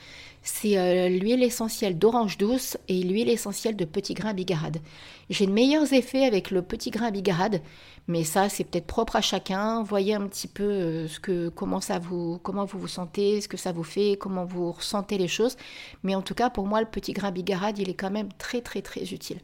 C'est 0.43 0.79
euh, 0.79 1.09
l'huile 1.09 1.43
essentielle 1.43 1.99
d'orange 1.99 2.39
douce 2.39 2.77
et 2.89 3.03
l'huile 3.03 3.29
essentielle 3.29 3.77
de 3.77 3.85
petit 3.85 4.15
grain 4.15 4.35
bigarade. 4.35 4.79
J'ai 5.31 5.47
de 5.47 5.53
meilleurs 5.53 5.93
effets 5.93 6.25
avec 6.25 6.51
le 6.51 6.63
petit 6.63 6.91
grain 6.91 7.11
bigarade, 7.11 7.61
mais 8.09 8.25
ça, 8.25 8.49
c'est 8.49 8.65
peut-être 8.65 8.87
propre 8.87 9.17
à 9.17 9.21
chacun. 9.21 9.83
Voyez 9.83 10.15
un 10.15 10.27
petit 10.27 10.47
peu 10.47 10.65
euh, 10.65 11.09
ce 11.09 11.19
que, 11.19 11.49
comment, 11.49 11.81
ça 11.81 11.99
vous, 11.99 12.39
comment 12.43 12.65
vous 12.65 12.79
vous 12.79 12.89
sentez, 12.89 13.41
ce 13.41 13.49
que 13.49 13.57
ça 13.57 13.73
vous 13.73 13.85
fait, 13.85 14.17
comment 14.19 14.45
vous 14.45 14.73
ressentez 14.73 15.19
les 15.19 15.29
choses. 15.29 15.57
Mais 16.03 16.15
en 16.15 16.23
tout 16.23 16.35
cas, 16.35 16.51
pour 16.51 16.67
moi, 16.67 16.81
le 16.81 16.87
petit 16.87 17.13
grain 17.13 17.31
bigarade, 17.31 17.79
il 17.79 17.89
est 17.89 17.95
quand 17.95 18.11
même 18.11 18.29
très, 18.39 18.61
très, 18.61 18.83
très 18.83 19.03
utile. 19.13 19.39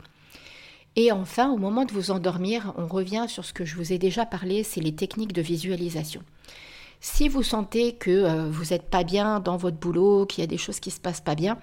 Et 0.96 1.10
enfin, 1.10 1.50
au 1.50 1.56
moment 1.56 1.84
de 1.84 1.92
vous 1.92 2.10
endormir, 2.10 2.72
on 2.76 2.86
revient 2.86 3.26
sur 3.28 3.44
ce 3.44 3.52
que 3.52 3.64
je 3.64 3.74
vous 3.74 3.92
ai 3.92 3.98
déjà 3.98 4.26
parlé, 4.26 4.62
c'est 4.62 4.80
les 4.80 4.94
techniques 4.94 5.32
de 5.32 5.42
visualisation. 5.42 6.22
Si 7.00 7.28
vous 7.28 7.42
sentez 7.42 7.94
que 7.94 8.10
euh, 8.10 8.48
vous 8.50 8.66
n'êtes 8.70 8.88
pas 8.88 9.04
bien 9.04 9.40
dans 9.40 9.56
votre 9.56 9.76
boulot, 9.76 10.24
qu'il 10.24 10.42
y 10.42 10.44
a 10.44 10.46
des 10.46 10.56
choses 10.56 10.80
qui 10.80 10.90
ne 10.90 10.94
se 10.94 11.00
passent 11.00 11.20
pas 11.20 11.34
bien, 11.34 11.58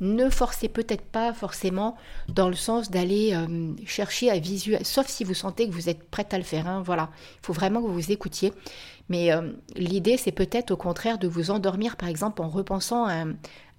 ne 0.00 0.30
forcez 0.30 0.68
peut-être 0.68 1.04
pas 1.04 1.32
forcément 1.34 1.96
dans 2.28 2.48
le 2.48 2.54
sens 2.54 2.90
d'aller 2.90 3.34
euh, 3.34 3.72
chercher 3.86 4.30
à 4.30 4.38
visualiser, 4.38 4.84
sauf 4.84 5.06
si 5.06 5.24
vous 5.24 5.34
sentez 5.34 5.68
que 5.68 5.72
vous 5.72 5.88
êtes 5.88 6.08
prête 6.08 6.32
à 6.32 6.38
le 6.38 6.44
faire. 6.44 6.66
Hein, 6.66 6.82
voilà, 6.84 7.10
il 7.42 7.46
faut 7.46 7.52
vraiment 7.52 7.82
que 7.82 7.86
vous 7.86 7.94
vous 7.94 8.12
écoutiez. 8.12 8.52
Mais 9.10 9.32
euh, 9.32 9.52
l'idée, 9.74 10.16
c'est 10.16 10.32
peut-être 10.32 10.70
au 10.70 10.76
contraire 10.76 11.18
de 11.18 11.26
vous 11.26 11.50
endormir, 11.50 11.96
par 11.96 12.08
exemple, 12.08 12.40
en 12.40 12.48
repensant 12.48 13.06
à, 13.06 13.24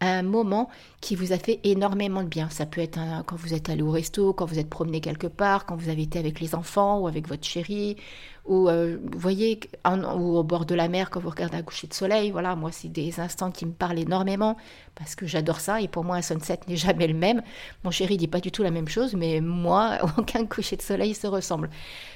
un 0.03 0.23
moment 0.23 0.67
qui 0.99 1.15
vous 1.15 1.31
a 1.31 1.37
fait 1.37 1.59
énormément 1.63 2.23
de 2.23 2.27
bien. 2.27 2.49
Ça 2.49 2.65
peut 2.65 2.81
être 2.81 2.99
quand 3.27 3.35
vous 3.35 3.53
êtes 3.53 3.69
allé 3.69 3.83
au 3.83 3.91
resto, 3.91 4.33
quand 4.33 4.45
vous 4.47 4.57
êtes 4.57 4.69
promené 4.69 4.99
quelque 4.99 5.27
part, 5.27 5.67
quand 5.67 5.75
vous 5.75 5.89
avez 5.89 6.01
été 6.01 6.17
avec 6.17 6.39
les 6.39 6.55
enfants 6.55 6.99
ou 6.99 7.07
avec 7.07 7.27
votre 7.27 7.45
chérie, 7.45 7.97
ou 8.45 8.67
euh, 8.67 8.97
voyez, 9.15 9.59
ou 9.85 10.37
au 10.37 10.43
bord 10.43 10.65
de 10.65 10.73
la 10.73 10.87
mer 10.87 11.11
quand 11.11 11.19
vous 11.19 11.29
regardez 11.29 11.57
un 11.57 11.61
coucher 11.61 11.85
de 11.85 11.93
soleil. 11.93 12.31
Voilà, 12.31 12.55
moi, 12.55 12.71
c'est 12.71 12.89
des 12.89 13.19
instants 13.19 13.51
qui 13.51 13.67
me 13.67 13.73
parlent 13.73 13.99
énormément 13.99 14.57
parce 14.95 15.13
que 15.13 15.27
j'adore 15.27 15.59
ça 15.59 15.81
et 15.81 15.87
pour 15.87 16.03
moi, 16.03 16.15
un 16.15 16.23
sunset 16.23 16.59
n'est 16.67 16.77
jamais 16.77 17.07
le 17.07 17.13
même. 17.13 17.43
Mon 17.83 17.91
chéri 17.91 18.17
dit 18.17 18.27
pas 18.27 18.39
du 18.39 18.51
tout 18.51 18.63
la 18.63 18.71
même 18.71 18.87
chose, 18.87 19.13
mais 19.13 19.39
moi, 19.39 19.99
aucun 20.17 20.47
coucher 20.47 20.77
de 20.77 20.81
soleil 20.81 21.13
se 21.13 21.27
ressemble. 21.27 21.69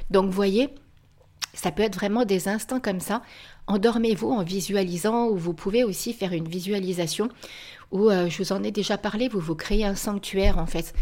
Donc, 0.09 0.25
vous 0.25 0.31
voyez, 0.31 0.73
ça 1.53 1.71
peut 1.71 1.83
être 1.83 1.95
vraiment 1.95 2.25
des 2.25 2.47
instants 2.47 2.79
comme 2.79 2.99
ça. 2.99 3.21
Endormez-vous 3.67 4.29
en 4.29 4.43
visualisant 4.43 5.27
ou 5.27 5.37
vous 5.37 5.53
pouvez 5.53 5.83
aussi 5.83 6.13
faire 6.13 6.33
une 6.33 6.47
visualisation 6.47 7.29
où 7.91 8.09
euh, 8.09 8.29
je 8.29 8.37
vous 8.37 8.51
en 8.51 8.63
ai 8.63 8.71
déjà 8.71 8.97
parlé, 8.97 9.27
vous 9.27 9.39
vous 9.39 9.55
créez 9.55 9.85
un 9.85 9.95
sanctuaire 9.95 10.57
en 10.57 10.65
fait. 10.65 10.93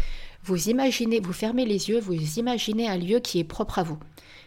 Vous 0.44 0.68
imaginez, 0.68 1.20
vous 1.20 1.32
fermez 1.32 1.64
les 1.64 1.88
yeux, 1.88 2.00
vous 2.00 2.38
imaginez 2.38 2.86
un 2.86 2.98
lieu 2.98 3.18
qui 3.18 3.38
est 3.38 3.44
propre 3.44 3.78
à 3.78 3.82
vous. 3.82 3.98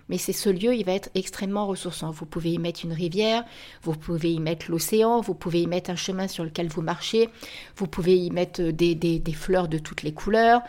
Mais 0.10 0.20
c'est 0.20 0.32
ce 0.32 0.50
lieu, 0.50 0.76
il 0.76 0.86
va 0.86 0.94
être 0.94 1.10
extrêmement 1.16 1.66
ressourçant. 1.66 2.12
Vous 2.12 2.28
pouvez 2.28 2.52
y 2.52 2.60
mettre 2.60 2.86
une 2.86 2.94
rivière, 2.94 3.44
vous 3.82 3.94
pouvez 3.94 4.32
y 4.32 4.40
mettre 4.40 4.70
l'océan, 4.70 5.22
vous 5.22 5.34
pouvez 5.34 5.64
y 5.64 5.68
mettre 5.68 5.90
un 5.90 5.96
chemin 5.96 6.28
sur 6.28 6.44
lequel 6.44 6.68
vous 6.68 6.84
marchez, 6.84 7.30
vous 7.76 7.88
pouvez 7.88 8.16
y 8.16 8.30
mettre 8.30 8.62
des, 8.62 8.94
des, 8.94 9.34
fleurs 9.34 9.68
de 9.68 9.80
toutes 9.80 10.04
les 10.04 10.14
couleurs. 10.14 10.62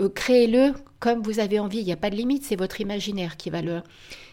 Euh, 0.00 0.08
créez-le 0.08 0.72
comme 1.00 1.22
vous 1.22 1.38
avez 1.38 1.58
envie, 1.58 1.78
il 1.78 1.84
n'y 1.84 1.92
a 1.92 1.96
pas 1.96 2.10
de 2.10 2.16
limite, 2.16 2.44
c'est 2.44 2.56
votre 2.56 2.80
imaginaire 2.80 3.36
qui 3.36 3.50
va 3.50 3.62
le... 3.62 3.82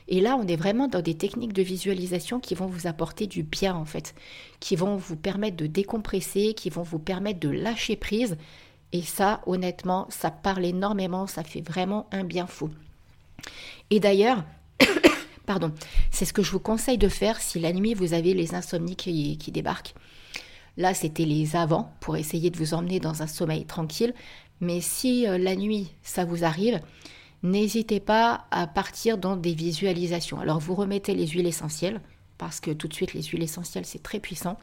Et 0.07 0.21
là, 0.21 0.37
on 0.39 0.47
est 0.47 0.55
vraiment 0.55 0.87
dans 0.87 1.01
des 1.01 1.15
techniques 1.15 1.53
de 1.53 1.63
visualisation 1.63 2.39
qui 2.39 2.53
vont 2.53 2.67
vous 2.67 2.87
apporter 2.87 3.25
du 3.25 3.43
bien 3.43 3.75
en 3.75 3.85
fait, 3.85 4.13
qui 4.59 4.75
vont 4.75 4.95
vous 4.95 5.15
permettre 5.15 5.57
de 5.57 5.67
décompresser, 5.67 6.53
qui 6.53 6.69
vont 6.69 6.83
vous 6.83 6.99
permettre 6.99 7.39
de 7.39 7.49
lâcher 7.49 7.95
prise. 7.95 8.37
Et 8.95 9.01
ça, 9.01 9.41
honnêtement, 9.45 10.07
ça 10.09 10.31
parle 10.31 10.63
énormément, 10.63 11.27
ça 11.27 11.43
fait 11.43 11.59
vraiment 11.59 12.07
un 12.13 12.23
bien 12.23 12.47
fou. 12.47 12.69
Et 13.89 13.99
d'ailleurs, 13.99 14.45
pardon, 15.45 15.73
c'est 16.11 16.23
ce 16.23 16.31
que 16.31 16.41
je 16.41 16.51
vous 16.51 16.61
conseille 16.61 16.97
de 16.97 17.09
faire 17.09 17.41
si 17.41 17.59
la 17.59 17.73
nuit 17.73 17.93
vous 17.93 18.13
avez 18.13 18.33
les 18.33 18.55
insomnies 18.55 18.95
qui, 18.95 19.51
débarquent. 19.51 19.95
Là, 20.77 20.93
c'était 20.93 21.25
les 21.25 21.57
avant 21.57 21.91
pour 21.99 22.15
essayer 22.15 22.49
de 22.49 22.57
vous 22.57 22.73
emmener 22.73 23.01
dans 23.01 23.21
un 23.21 23.27
sommeil 23.27 23.65
tranquille. 23.65 24.13
Mais 24.61 24.79
si 24.79 25.27
euh, 25.27 25.37
la 25.37 25.57
nuit, 25.57 25.91
ça 26.01 26.23
vous 26.23 26.45
arrive, 26.45 26.79
n'hésitez 27.43 27.99
pas 27.99 28.45
à 28.49 28.65
partir 28.65 29.17
dans 29.17 29.35
des 29.35 29.55
visualisations. 29.55 30.39
Alors, 30.39 30.59
vous 30.59 30.73
remettez 30.73 31.15
les 31.15 31.27
huiles 31.27 31.47
essentielles, 31.47 31.99
parce 32.37 32.61
que 32.61 32.71
tout 32.71 32.87
de 32.87 32.93
suite, 32.93 33.13
les 33.13 33.23
huiles 33.23 33.43
essentielles, 33.43 33.85
c'est 33.85 34.01
très 34.01 34.21
puissant. 34.21 34.57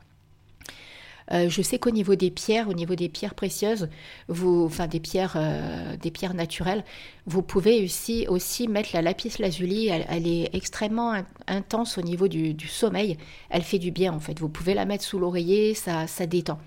Euh, 1.30 1.48
je 1.48 1.62
sais 1.62 1.78
qu'au 1.78 1.90
niveau 1.90 2.14
des 2.14 2.30
pierres, 2.30 2.68
au 2.68 2.74
niveau 2.74 2.94
des 2.94 3.08
pierres 3.08 3.34
précieuses, 3.34 3.88
vous, 4.28 4.64
enfin 4.64 4.86
des 4.86 5.00
pierres, 5.00 5.34
euh, 5.36 5.96
des 5.96 6.10
pierres 6.10 6.34
naturelles, 6.34 6.84
vous 7.26 7.42
pouvez 7.42 7.88
aussi, 8.28 8.68
mettre 8.68 8.90
la 8.94 9.02
lapis 9.02 9.34
lazuli. 9.38 9.88
Elle, 9.88 10.26
est 10.26 10.54
extrêmement 10.54 11.14
intense 11.46 11.98
au 11.98 12.02
niveau 12.02 12.28
du, 12.28 12.56
sommeil. 12.68 13.16
Elle 13.50 13.62
fait 13.62 13.78
du 13.78 13.90
bien 13.90 14.12
en 14.12 14.20
fait. 14.20 14.38
Vous 14.40 14.48
pouvez 14.48 14.74
la 14.74 14.84
mettre 14.84 15.04
sous 15.04 15.18
l'oreiller, 15.18 15.74
ça, 15.74 16.06
ça 16.06 16.26
détend. 16.26 16.58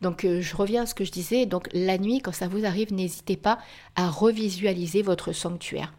Donc 0.00 0.24
euh, 0.24 0.40
je 0.40 0.54
reviens 0.54 0.82
à 0.82 0.86
ce 0.86 0.94
que 0.94 1.04
je 1.04 1.12
disais. 1.12 1.46
Donc 1.46 1.68
la 1.72 1.98
nuit, 1.98 2.20
quand 2.20 2.32
ça 2.32 2.48
vous 2.48 2.64
arrive, 2.64 2.92
n'hésitez 2.92 3.36
pas 3.36 3.58
à 3.96 4.08
revisualiser 4.08 5.02
votre 5.02 5.32
sanctuaire. 5.32 5.92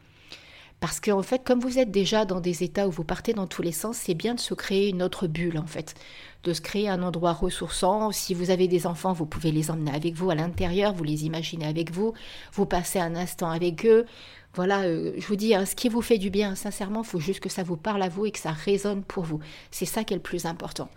Parce 0.80 1.02
qu'en 1.02 1.24
fait, 1.24 1.44
comme 1.44 1.60
vous 1.60 1.78
êtes 1.78 1.92
déjà 1.92 2.24
dans 2.24 2.40
des 2.40 2.64
états 2.64 2.88
où 2.88 2.92
vous 2.92 3.04
partez 3.04 3.34
dans 3.34 3.48
tous 3.48 3.62
les 3.62 3.74
sens, 3.74 3.98
c'est 3.98 4.14
bien 4.14 4.34
de 4.34 4.40
se 4.40 4.54
créer 4.54 4.90
une 4.90 5.04
autre 5.04 5.28
bulle 5.28 5.58
en 5.58 5.68
fait 5.68 5.96
de 6.44 6.54
se 6.54 6.62
créer 6.62 6.88
un 6.88 7.04
endroit 7.04 7.34
ressourçant. 7.34 8.12
Si 8.12 8.34
vous 8.34 8.50
avez 8.50 8.68
des 8.68 8.88
enfants, 8.88 9.14
vous 9.14 9.26
pouvez 9.26 9.52
les 9.52 9.72
emmener 9.72 9.92
avec 9.92 10.16
vous 10.16 10.30
à 10.30 10.36
l'intérieur, 10.36 10.94
vous 10.94 11.04
les 11.04 11.26
imaginez 11.26 11.66
avec 11.66 11.92
vous, 11.92 12.14
vous 12.54 12.66
passez 12.66 13.00
un 13.00 13.16
instant 13.16 13.50
avec 13.50 13.86
eux. 13.86 14.06
Voilà, 14.56 14.82
euh, 14.82 15.14
je 15.18 15.28
vous 15.28 15.36
dis, 15.36 15.54
hein, 15.54 15.66
ce 15.66 15.76
qui 15.76 15.90
vous 15.90 16.02
fait 16.02 16.18
du 16.18 16.30
bien, 16.30 16.56
sincèrement, 16.56 17.02
il 17.04 17.08
faut 17.08 17.20
juste 17.20 17.40
que 17.40 17.50
ça 17.50 17.64
vous 17.64 17.78
parle 17.78 18.02
à 18.02 18.10
vous 18.10 18.26
et 18.26 18.32
que 18.32 18.40
ça 18.40 18.52
résonne 18.52 19.04
pour 19.04 19.24
vous. 19.24 19.40
C'est 19.70 19.86
ça 19.86 20.04
qui 20.04 20.14
est 20.14 20.18
le 20.18 20.24
plus 20.24 20.46
important. 20.46 20.90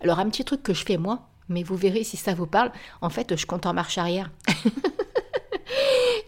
Alors, 0.00 0.18
un 0.20 0.28
petit 0.28 0.44
truc 0.44 0.62
que 0.62 0.74
je 0.74 0.84
fais 0.84 0.98
moi, 0.98 1.28
mais 1.48 1.62
vous 1.62 1.76
verrez 1.76 2.04
si 2.04 2.16
ça 2.16 2.34
vous 2.34 2.46
parle, 2.46 2.70
en 3.00 3.10
fait, 3.10 3.34
je 3.36 3.46
compte 3.46 3.66
en 3.66 3.74
marche 3.74 3.98
arrière. 3.98 4.30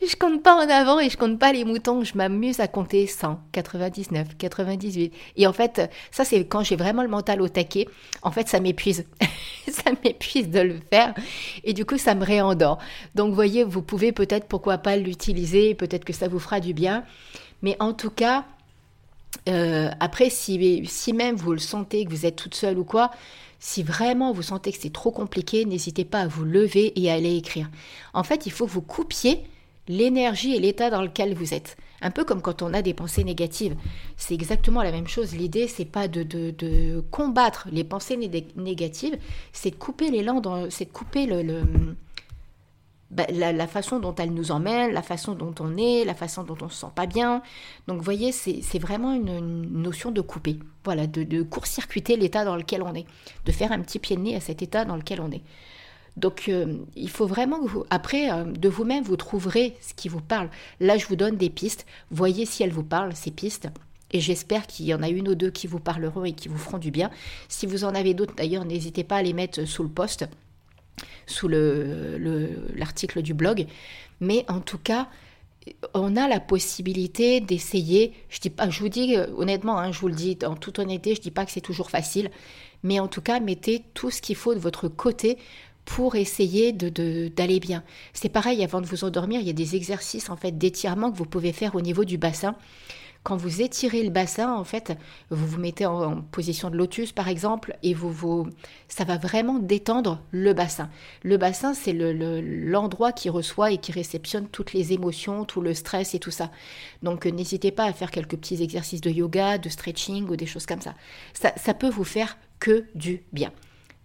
Je 0.09 0.17
compte 0.17 0.43
pas 0.43 0.55
en 0.55 0.69
avant 0.69 0.99
et 0.99 1.11
je 1.11 1.17
compte 1.17 1.39
pas 1.39 1.53
les 1.53 1.65
moutons. 1.65 2.03
Je 2.03 2.17
m'amuse 2.17 2.61
à 2.61 2.69
compter 2.69 3.07
100, 3.07 3.41
99, 3.53 4.37
98. 4.37 5.13
Et 5.37 5.47
en 5.47 5.53
fait, 5.53 5.91
ça, 6.11 6.25
c'est 6.25 6.45
quand 6.47 6.63
j'ai 6.63 6.77
vraiment 6.77 7.03
le 7.03 7.09
mental 7.09 7.41
au 7.43 7.49
taquet. 7.49 7.87
En 8.23 8.31
fait, 8.31 8.49
ça 8.49 8.61
m'épuise. 8.61 9.07
ça 9.69 9.91
m'épuise 10.05 10.49
de 10.49 10.61
le 10.61 10.77
faire. 10.91 11.15
Et 11.65 11.73
du 11.73 11.85
coup, 11.85 11.99
ça 11.99 12.15
me 12.15 12.25
réendort. 12.25 12.79
Donc, 13.15 13.35
voyez, 13.35 13.65
vous 13.65 13.83
pouvez 13.83 14.13
peut-être, 14.13 14.47
pourquoi 14.47 14.79
pas 14.79 14.97
l'utiliser. 14.97 15.75
Peut-être 15.75 16.05
que 16.05 16.13
ça 16.13 16.29
vous 16.29 16.39
fera 16.39 16.61
du 16.61 16.73
bien. 16.73 17.05
Mais 17.63 17.77
en 17.81 17.93
tout 17.93 18.11
cas, 18.11 18.45
euh, 19.49 19.91
après, 20.01 20.31
si, 20.31 20.85
si 20.87 21.13
même 21.13 21.37
vous 21.37 21.53
le 21.53 21.59
sentez, 21.59 22.05
que 22.05 22.11
vous 22.11 22.27
êtes 22.27 22.37
toute 22.37 22.55
seule 22.55 22.79
ou 22.79 22.85
quoi, 22.85 23.11
si 23.61 23.83
vraiment 23.83 24.33
vous 24.33 24.43
sentez 24.43 24.73
que 24.73 24.79
c'est 24.81 24.93
trop 24.93 25.11
compliqué, 25.11 25.65
n'hésitez 25.65 26.05
pas 26.05 26.21
à 26.21 26.27
vous 26.29 26.45
lever 26.45 26.93
et 27.01 27.11
à 27.11 27.15
aller 27.15 27.37
écrire. 27.37 27.69
En 28.15 28.23
fait, 28.23 28.47
il 28.47 28.53
faut 28.53 28.67
que 28.67 28.71
vous 28.71 28.83
coupiez 28.83 29.45
l'énergie 29.89 30.55
et 30.55 30.61
l'état 30.61 30.91
dans 30.91 31.03
lequel 31.03 31.35
vous 31.35 31.55
êtes. 31.55 31.77
Un 32.01 32.11
peu 32.11 32.25
comme 32.25 32.43
quand 32.43 32.63
on 32.63 32.73
a 32.75 32.83
des 32.83 32.95
pensées 32.95 33.25
négatives. 33.25 33.75
C'est 34.17 34.35
exactement 34.35 34.83
la 34.83 34.93
même 34.93 35.09
chose. 35.09 35.35
L'idée, 35.35 35.67
c'est 35.67 35.85
pas 35.85 36.07
de, 36.07 36.23
de, 36.23 37.03
combattre 37.11 37.69
les 37.73 37.85
pensées 37.85 38.17
négatives, 38.17 39.19
c'est 39.53 39.71
de 39.71 39.77
couper 39.77 40.11
l'élan, 40.11 40.41
c'est 40.71 40.85
de 40.85 40.93
couper 40.93 41.27
le, 41.27 41.65
bah, 43.11 43.25
la, 43.31 43.67
façon 43.67 43.99
dont 44.01 44.15
elles 44.15 44.33
nous 44.33 44.53
emmènent, 44.53 44.93
la 44.93 45.03
façon 45.03 45.35
dont 45.35 45.55
on 45.61 45.77
est, 45.77 46.05
la 46.05 46.15
façon 46.15 46.45
dont 46.45 46.59
on 46.61 46.69
se 46.69 46.81
sent 46.81 46.93
pas 46.95 47.07
bien. 47.07 47.43
Donc, 47.87 47.99
vous 47.99 48.05
voyez, 48.05 48.33
c'est 48.33 48.79
vraiment 48.79 49.15
une, 49.15 49.63
notion 49.83 50.11
de 50.11 50.21
couper. 50.21 50.59
Voilà, 50.85 51.07
de, 51.07 51.25
de 51.25 51.43
court-circuiter 51.43 52.17
l'état 52.17 52.45
dans 52.45 52.57
lequel 52.57 52.83
on 52.83 52.95
est, 52.95 53.07
de 53.45 53.53
faire 53.53 53.73
un 53.73 53.81
petit 53.81 53.99
pied 53.99 54.17
de 54.17 54.21
nez 54.21 54.37
à 54.37 54.41
cet 54.41 54.63
état 54.63 54.85
dans 54.85 54.97
lequel 54.97 55.21
on 55.21 55.31
est. 55.31 55.43
Donc 56.19 56.47
euh, 56.49 56.75
il 56.97 57.09
faut 57.09 57.27
vraiment 57.27 57.61
que 57.61 57.69
vous, 57.69 57.85
après, 57.91 58.31
euh, 58.31 58.45
de 58.45 58.69
vous-même, 58.69 59.05
vous 59.05 59.17
trouverez 59.17 59.77
ce 59.81 59.95
qui 59.95 60.09
vous 60.09 60.21
parle. 60.21 60.51
Là, 60.81 60.99
je 60.99 61.07
vous 61.07 61.17
donne 61.17 61.37
des 61.37 61.51
pistes. 61.51 61.87
Voyez 62.11 62.45
si 62.45 62.63
elles 62.63 62.73
vous 62.73 62.83
parlent, 62.83 63.15
ces 63.15 63.31
pistes. 63.31 63.69
Et 64.11 64.21
j'espère 64.21 64.67
qu'il 64.67 64.87
y 64.87 64.95
en 64.95 65.03
a 65.03 65.09
une 65.09 65.29
ou 65.29 65.35
deux 65.35 65.51
qui 65.51 65.67
vous 65.67 65.81
parleront 65.81 66.25
et 66.25 66.33
qui 66.33 66.49
vous 66.49 66.59
feront 66.59 66.79
du 66.79 66.91
bien. 66.91 67.11
Si 67.49 67.67
vous 67.67 67.85
en 67.85 67.95
avez 67.95 68.15
d'autres, 68.15 68.35
d'ailleurs, 68.35 68.65
n'hésitez 68.65 69.05
pas 69.05 69.17
à 69.17 69.23
les 69.23 69.35
mettre 69.35 69.65
sous 69.67 69.83
le 69.83 69.91
post, 69.91 70.27
sous 71.27 71.47
l'article 71.49 73.19
le, 73.19 73.23
du 73.23 73.35
blog. 73.35 73.67
Mais 74.21 74.45
en 74.49 74.61
tout 74.61 74.79
cas, 74.79 75.09
on 75.95 76.17
a 76.17 76.29
la 76.29 76.41
possibilité 76.41 77.41
d'essayer. 77.41 78.15
Je 78.29 78.41
dis 78.41 78.51
pas, 78.51 78.71
je 78.71 78.81
vous 78.81 78.89
dis 78.89 79.17
euh, 79.17 79.27
honnêtement, 79.37 79.79
hein, 79.79 79.93
je 79.93 80.01
vous 80.01 80.09
le 80.09 80.15
dis 80.15 80.39
en 80.45 80.55
toute 80.55 80.79
honnêteté, 80.79 81.15
je 81.15 81.21
dis 81.21 81.31
pas 81.31 81.45
que 81.45 81.53
c'est 81.53 81.61
toujours 81.61 81.91
facile, 81.91 82.31
mais 82.83 83.01
en 83.01 83.09
tout 83.09 83.21
cas, 83.21 83.41
mettez 83.41 83.83
tout 83.95 84.11
ce 84.11 84.23
qu'il 84.23 84.37
faut 84.37 84.55
de 84.55 84.59
votre 84.59 84.89
côté 84.89 85.39
pour 85.89 86.17
essayer 86.17 86.73
de, 86.73 87.29
d'aller 87.29 87.61
bien. 87.61 87.83
C'est 88.13 88.29
pareil, 88.29 88.63
avant 88.63 88.83
de 88.83 88.87
vous 88.87 89.05
endormir, 89.05 89.41
il 89.41 89.47
y 89.47 89.51
a 89.51 89.55
des 89.55 89.75
exercices 89.75 90.29
en 90.29 90.37
fait 90.37 90.59
d'étirement 90.59 91.11
que 91.11 91.17
vous 91.17 91.25
pouvez 91.25 91.51
faire 91.51 91.75
au 91.77 91.81
niveau 91.81 92.05
du 92.05 92.19
bassin. 92.19 92.57
Quand 93.23 93.39
vous 93.39 93.63
étirez 93.63 94.03
le 94.03 94.11
bassin, 94.11 94.55
en 94.55 94.65
fait, 94.65 94.93
vous 95.31 95.47
vous 95.47 95.59
mettez 95.59 95.87
en, 95.87 96.21
position 96.21 96.69
de 96.69 96.77
lotus, 96.77 97.13
par 97.13 97.27
exemple, 97.27 97.75
et 97.83 97.95
vous, 97.95 98.13
vous, 98.13 98.49
ça 98.87 99.05
va 99.05 99.17
vraiment 99.17 99.59
détendre 99.59 100.21
le 100.31 100.53
bassin. 100.53 100.91
Le 101.23 101.39
bassin, 101.39 101.73
c'est 101.73 101.95
le, 101.95 102.13
l'endroit 102.43 103.13
qui 103.13 103.31
reçoit 103.31 103.73
et 103.73 103.79
qui 103.79 103.91
réceptionne 103.91 104.47
toutes 104.47 104.75
les 104.75 104.93
émotions, 104.93 105.47
tout 105.47 105.63
le 105.63 105.73
stress 105.73 106.15
et 106.15 106.19
tout 106.19 106.31
ça. 106.31 106.51
Donc, 107.03 107.25
n'hésitez 107.25 107.71
pas 107.71 107.85
à 107.85 107.95
faire 107.95 108.11
quelques 108.11 108.37
petits 108.37 108.63
exercices 108.63 109.01
de 109.01 109.11
yoga, 109.11 109.57
de 109.57 109.71
stretching 109.71 110.29
ou 110.29 110.37
des 110.37 110.47
choses 110.47 110.67
comme. 110.67 110.83
Ça, 110.83 110.95
ça 111.57 111.75
peut 111.75 111.91
vous 111.91 112.05
faire 112.05 112.37
que 112.61 112.85
du 112.95 113.23
bien. 113.33 113.53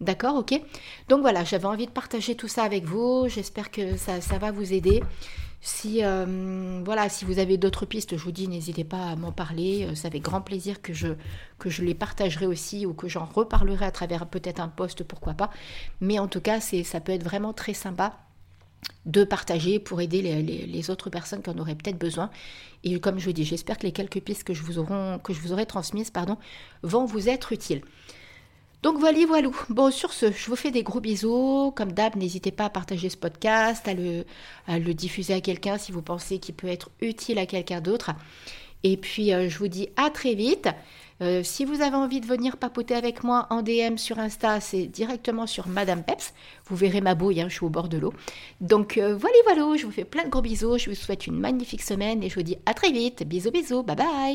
D'accord, 0.03 0.35
ok 0.35 0.59
Donc 1.07 1.21
voilà, 1.21 1.43
j'avais 1.43 1.65
envie 1.65 1.85
de 1.85 1.91
partager 1.91 2.35
tout 2.35 2.47
ça 2.49 2.63
avec 2.63 2.83
vous. 2.83 3.27
J'espère 3.29 3.71
que 3.71 3.95
ça, 3.97 4.19
va 4.37 4.51
vous 4.51 4.73
aider. 4.73 5.01
Si, 5.61 6.03
euh, 6.03 6.81
voilà, 6.83 7.07
si 7.07 7.23
vous 7.23 7.39
avez 7.39 7.57
d'autres 7.57 7.85
pistes, 7.85 8.17
je 8.17 8.23
vous 8.23 8.33
dis, 8.33 8.49
n'hésitez 8.49 8.83
pas 8.83 9.11
à 9.11 9.15
m'en 9.15 9.31
parler. 9.31 9.85
Euh, 9.85 9.95
c'est 9.95 10.07
avec 10.07 10.21
grand 10.21 10.41
plaisir 10.41 10.81
que 10.81 10.91
je, 10.93 11.07
que 11.57 11.69
je 11.69 11.83
les 11.83 11.93
partagerai 11.93 12.45
aussi 12.45 12.85
ou 12.85 12.93
que 12.93 13.07
j'en 13.07 13.23
reparlerai 13.23 13.85
à 13.85 13.91
travers 13.91 14.25
peut-être 14.27 14.59
un 14.59 14.67
post, 14.67 15.03
pourquoi 15.03 15.33
pas. 15.33 15.49
Mais 16.01 16.19
en 16.19 16.27
tout 16.27 16.41
cas, 16.41 16.59
ça 16.59 16.99
peut 16.99 17.13
être 17.13 17.23
vraiment 17.23 17.53
très 17.53 17.73
sympa 17.73 18.17
de 19.05 19.23
partager 19.23 19.79
pour 19.79 20.01
aider 20.01 20.21
les, 20.21 20.89
autres 20.89 21.09
personnes 21.09 21.41
qui 21.41 21.49
en 21.49 21.57
auraient 21.57 21.75
peut-être 21.75 21.97
besoin. 21.97 22.29
Et 22.83 22.99
comme 22.99 23.19
je 23.19 23.25
vous 23.25 23.33
dis, 23.33 23.45
j'espère 23.45 23.77
que 23.77 23.83
les 23.83 23.93
quelques 23.93 24.19
pistes 24.19 24.43
que 24.43 24.53
je 24.53 24.63
vous, 24.63 24.83
que 25.23 25.33
je 25.33 25.39
vous 25.39 25.53
aurai 25.53 25.65
transmises 25.65 26.11
pardon, 26.11 26.37
vont 26.81 27.05
vous 27.05 27.29
être 27.29 27.53
utiles. 27.53 27.81
Donc 28.83 28.99
voilà, 28.99 29.25
voilà. 29.25 29.49
Bon, 29.69 29.91
sur 29.91 30.11
ce, 30.11 30.29
je 30.31 30.49
vous 30.49 30.57
fais 30.57 30.69
des 30.69 30.83
gros 30.83 30.99
bisous. 30.99 31.71
Comme 31.73 31.93
d'hab, 31.93 32.17
n'hésitez 32.17 32.51
pas 32.51 32.65
à 32.65 32.69
partager 32.69 33.09
ce 33.09 33.15
podcast, 33.15 33.87
à 33.87 33.93
le, 33.93 34.93
diffuser 34.93 35.33
à 35.33 35.41
quelqu'un 35.41 35.77
si 35.77 35.93
vous 35.93 36.01
pensez 36.01 36.37
qu'il 36.37 36.53
peut 36.53 36.67
être 36.67 36.91
utile 36.99 37.39
à 37.39 37.45
quelqu'un 37.45 37.79
d'autre. 37.79 38.11
Et 38.83 38.97
puis, 38.97 39.33
euh, 39.33 39.47
je 39.47 39.57
vous 39.57 39.69
dis 39.69 39.87
à 39.95 40.09
très 40.09 40.35
vite. 40.35 40.67
Euh, 41.21 41.41
si 41.43 41.63
vous 41.63 41.81
avez 41.81 41.95
envie 41.95 42.19
de 42.19 42.25
venir 42.25 42.57
papoter 42.57 42.93
avec 42.93 43.23
moi 43.23 43.47
en 43.49 43.61
DM 43.61 43.95
sur 43.95 44.19
Insta, 44.19 44.59
c'est 44.59 44.87
directement 44.87 45.47
sur 45.47 45.69
Madame 45.69 46.03
Peps. 46.03 46.33
Vous 46.65 46.75
verrez 46.75 46.99
ma 46.99 47.15
bouille, 47.15 47.39
hein, 47.39 47.47
je 47.47 47.53
suis 47.53 47.65
au 47.65 47.69
bord 47.69 47.87
de 47.87 47.97
l'eau. 47.97 48.13
Donc 48.59 48.97
euh, 48.97 49.15
voilà, 49.15 49.37
voilà, 49.45 49.77
je 49.77 49.85
vous 49.85 49.91
fais 49.93 50.03
plein 50.03 50.25
de 50.25 50.29
gros 50.29 50.41
bisous. 50.41 50.77
Je 50.77 50.89
vous 50.89 50.95
souhaite 50.95 51.25
une 51.25 51.39
magnifique 51.39 51.83
semaine 51.83 52.21
et 52.21 52.29
je 52.29 52.35
vous 52.35 52.43
dis 52.43 52.57
à 52.65 52.73
très 52.73 52.91
vite. 52.91 53.23
Bisous, 53.23 53.51
bisous, 53.51 53.83
bye 53.83 53.95
bye. 53.95 54.31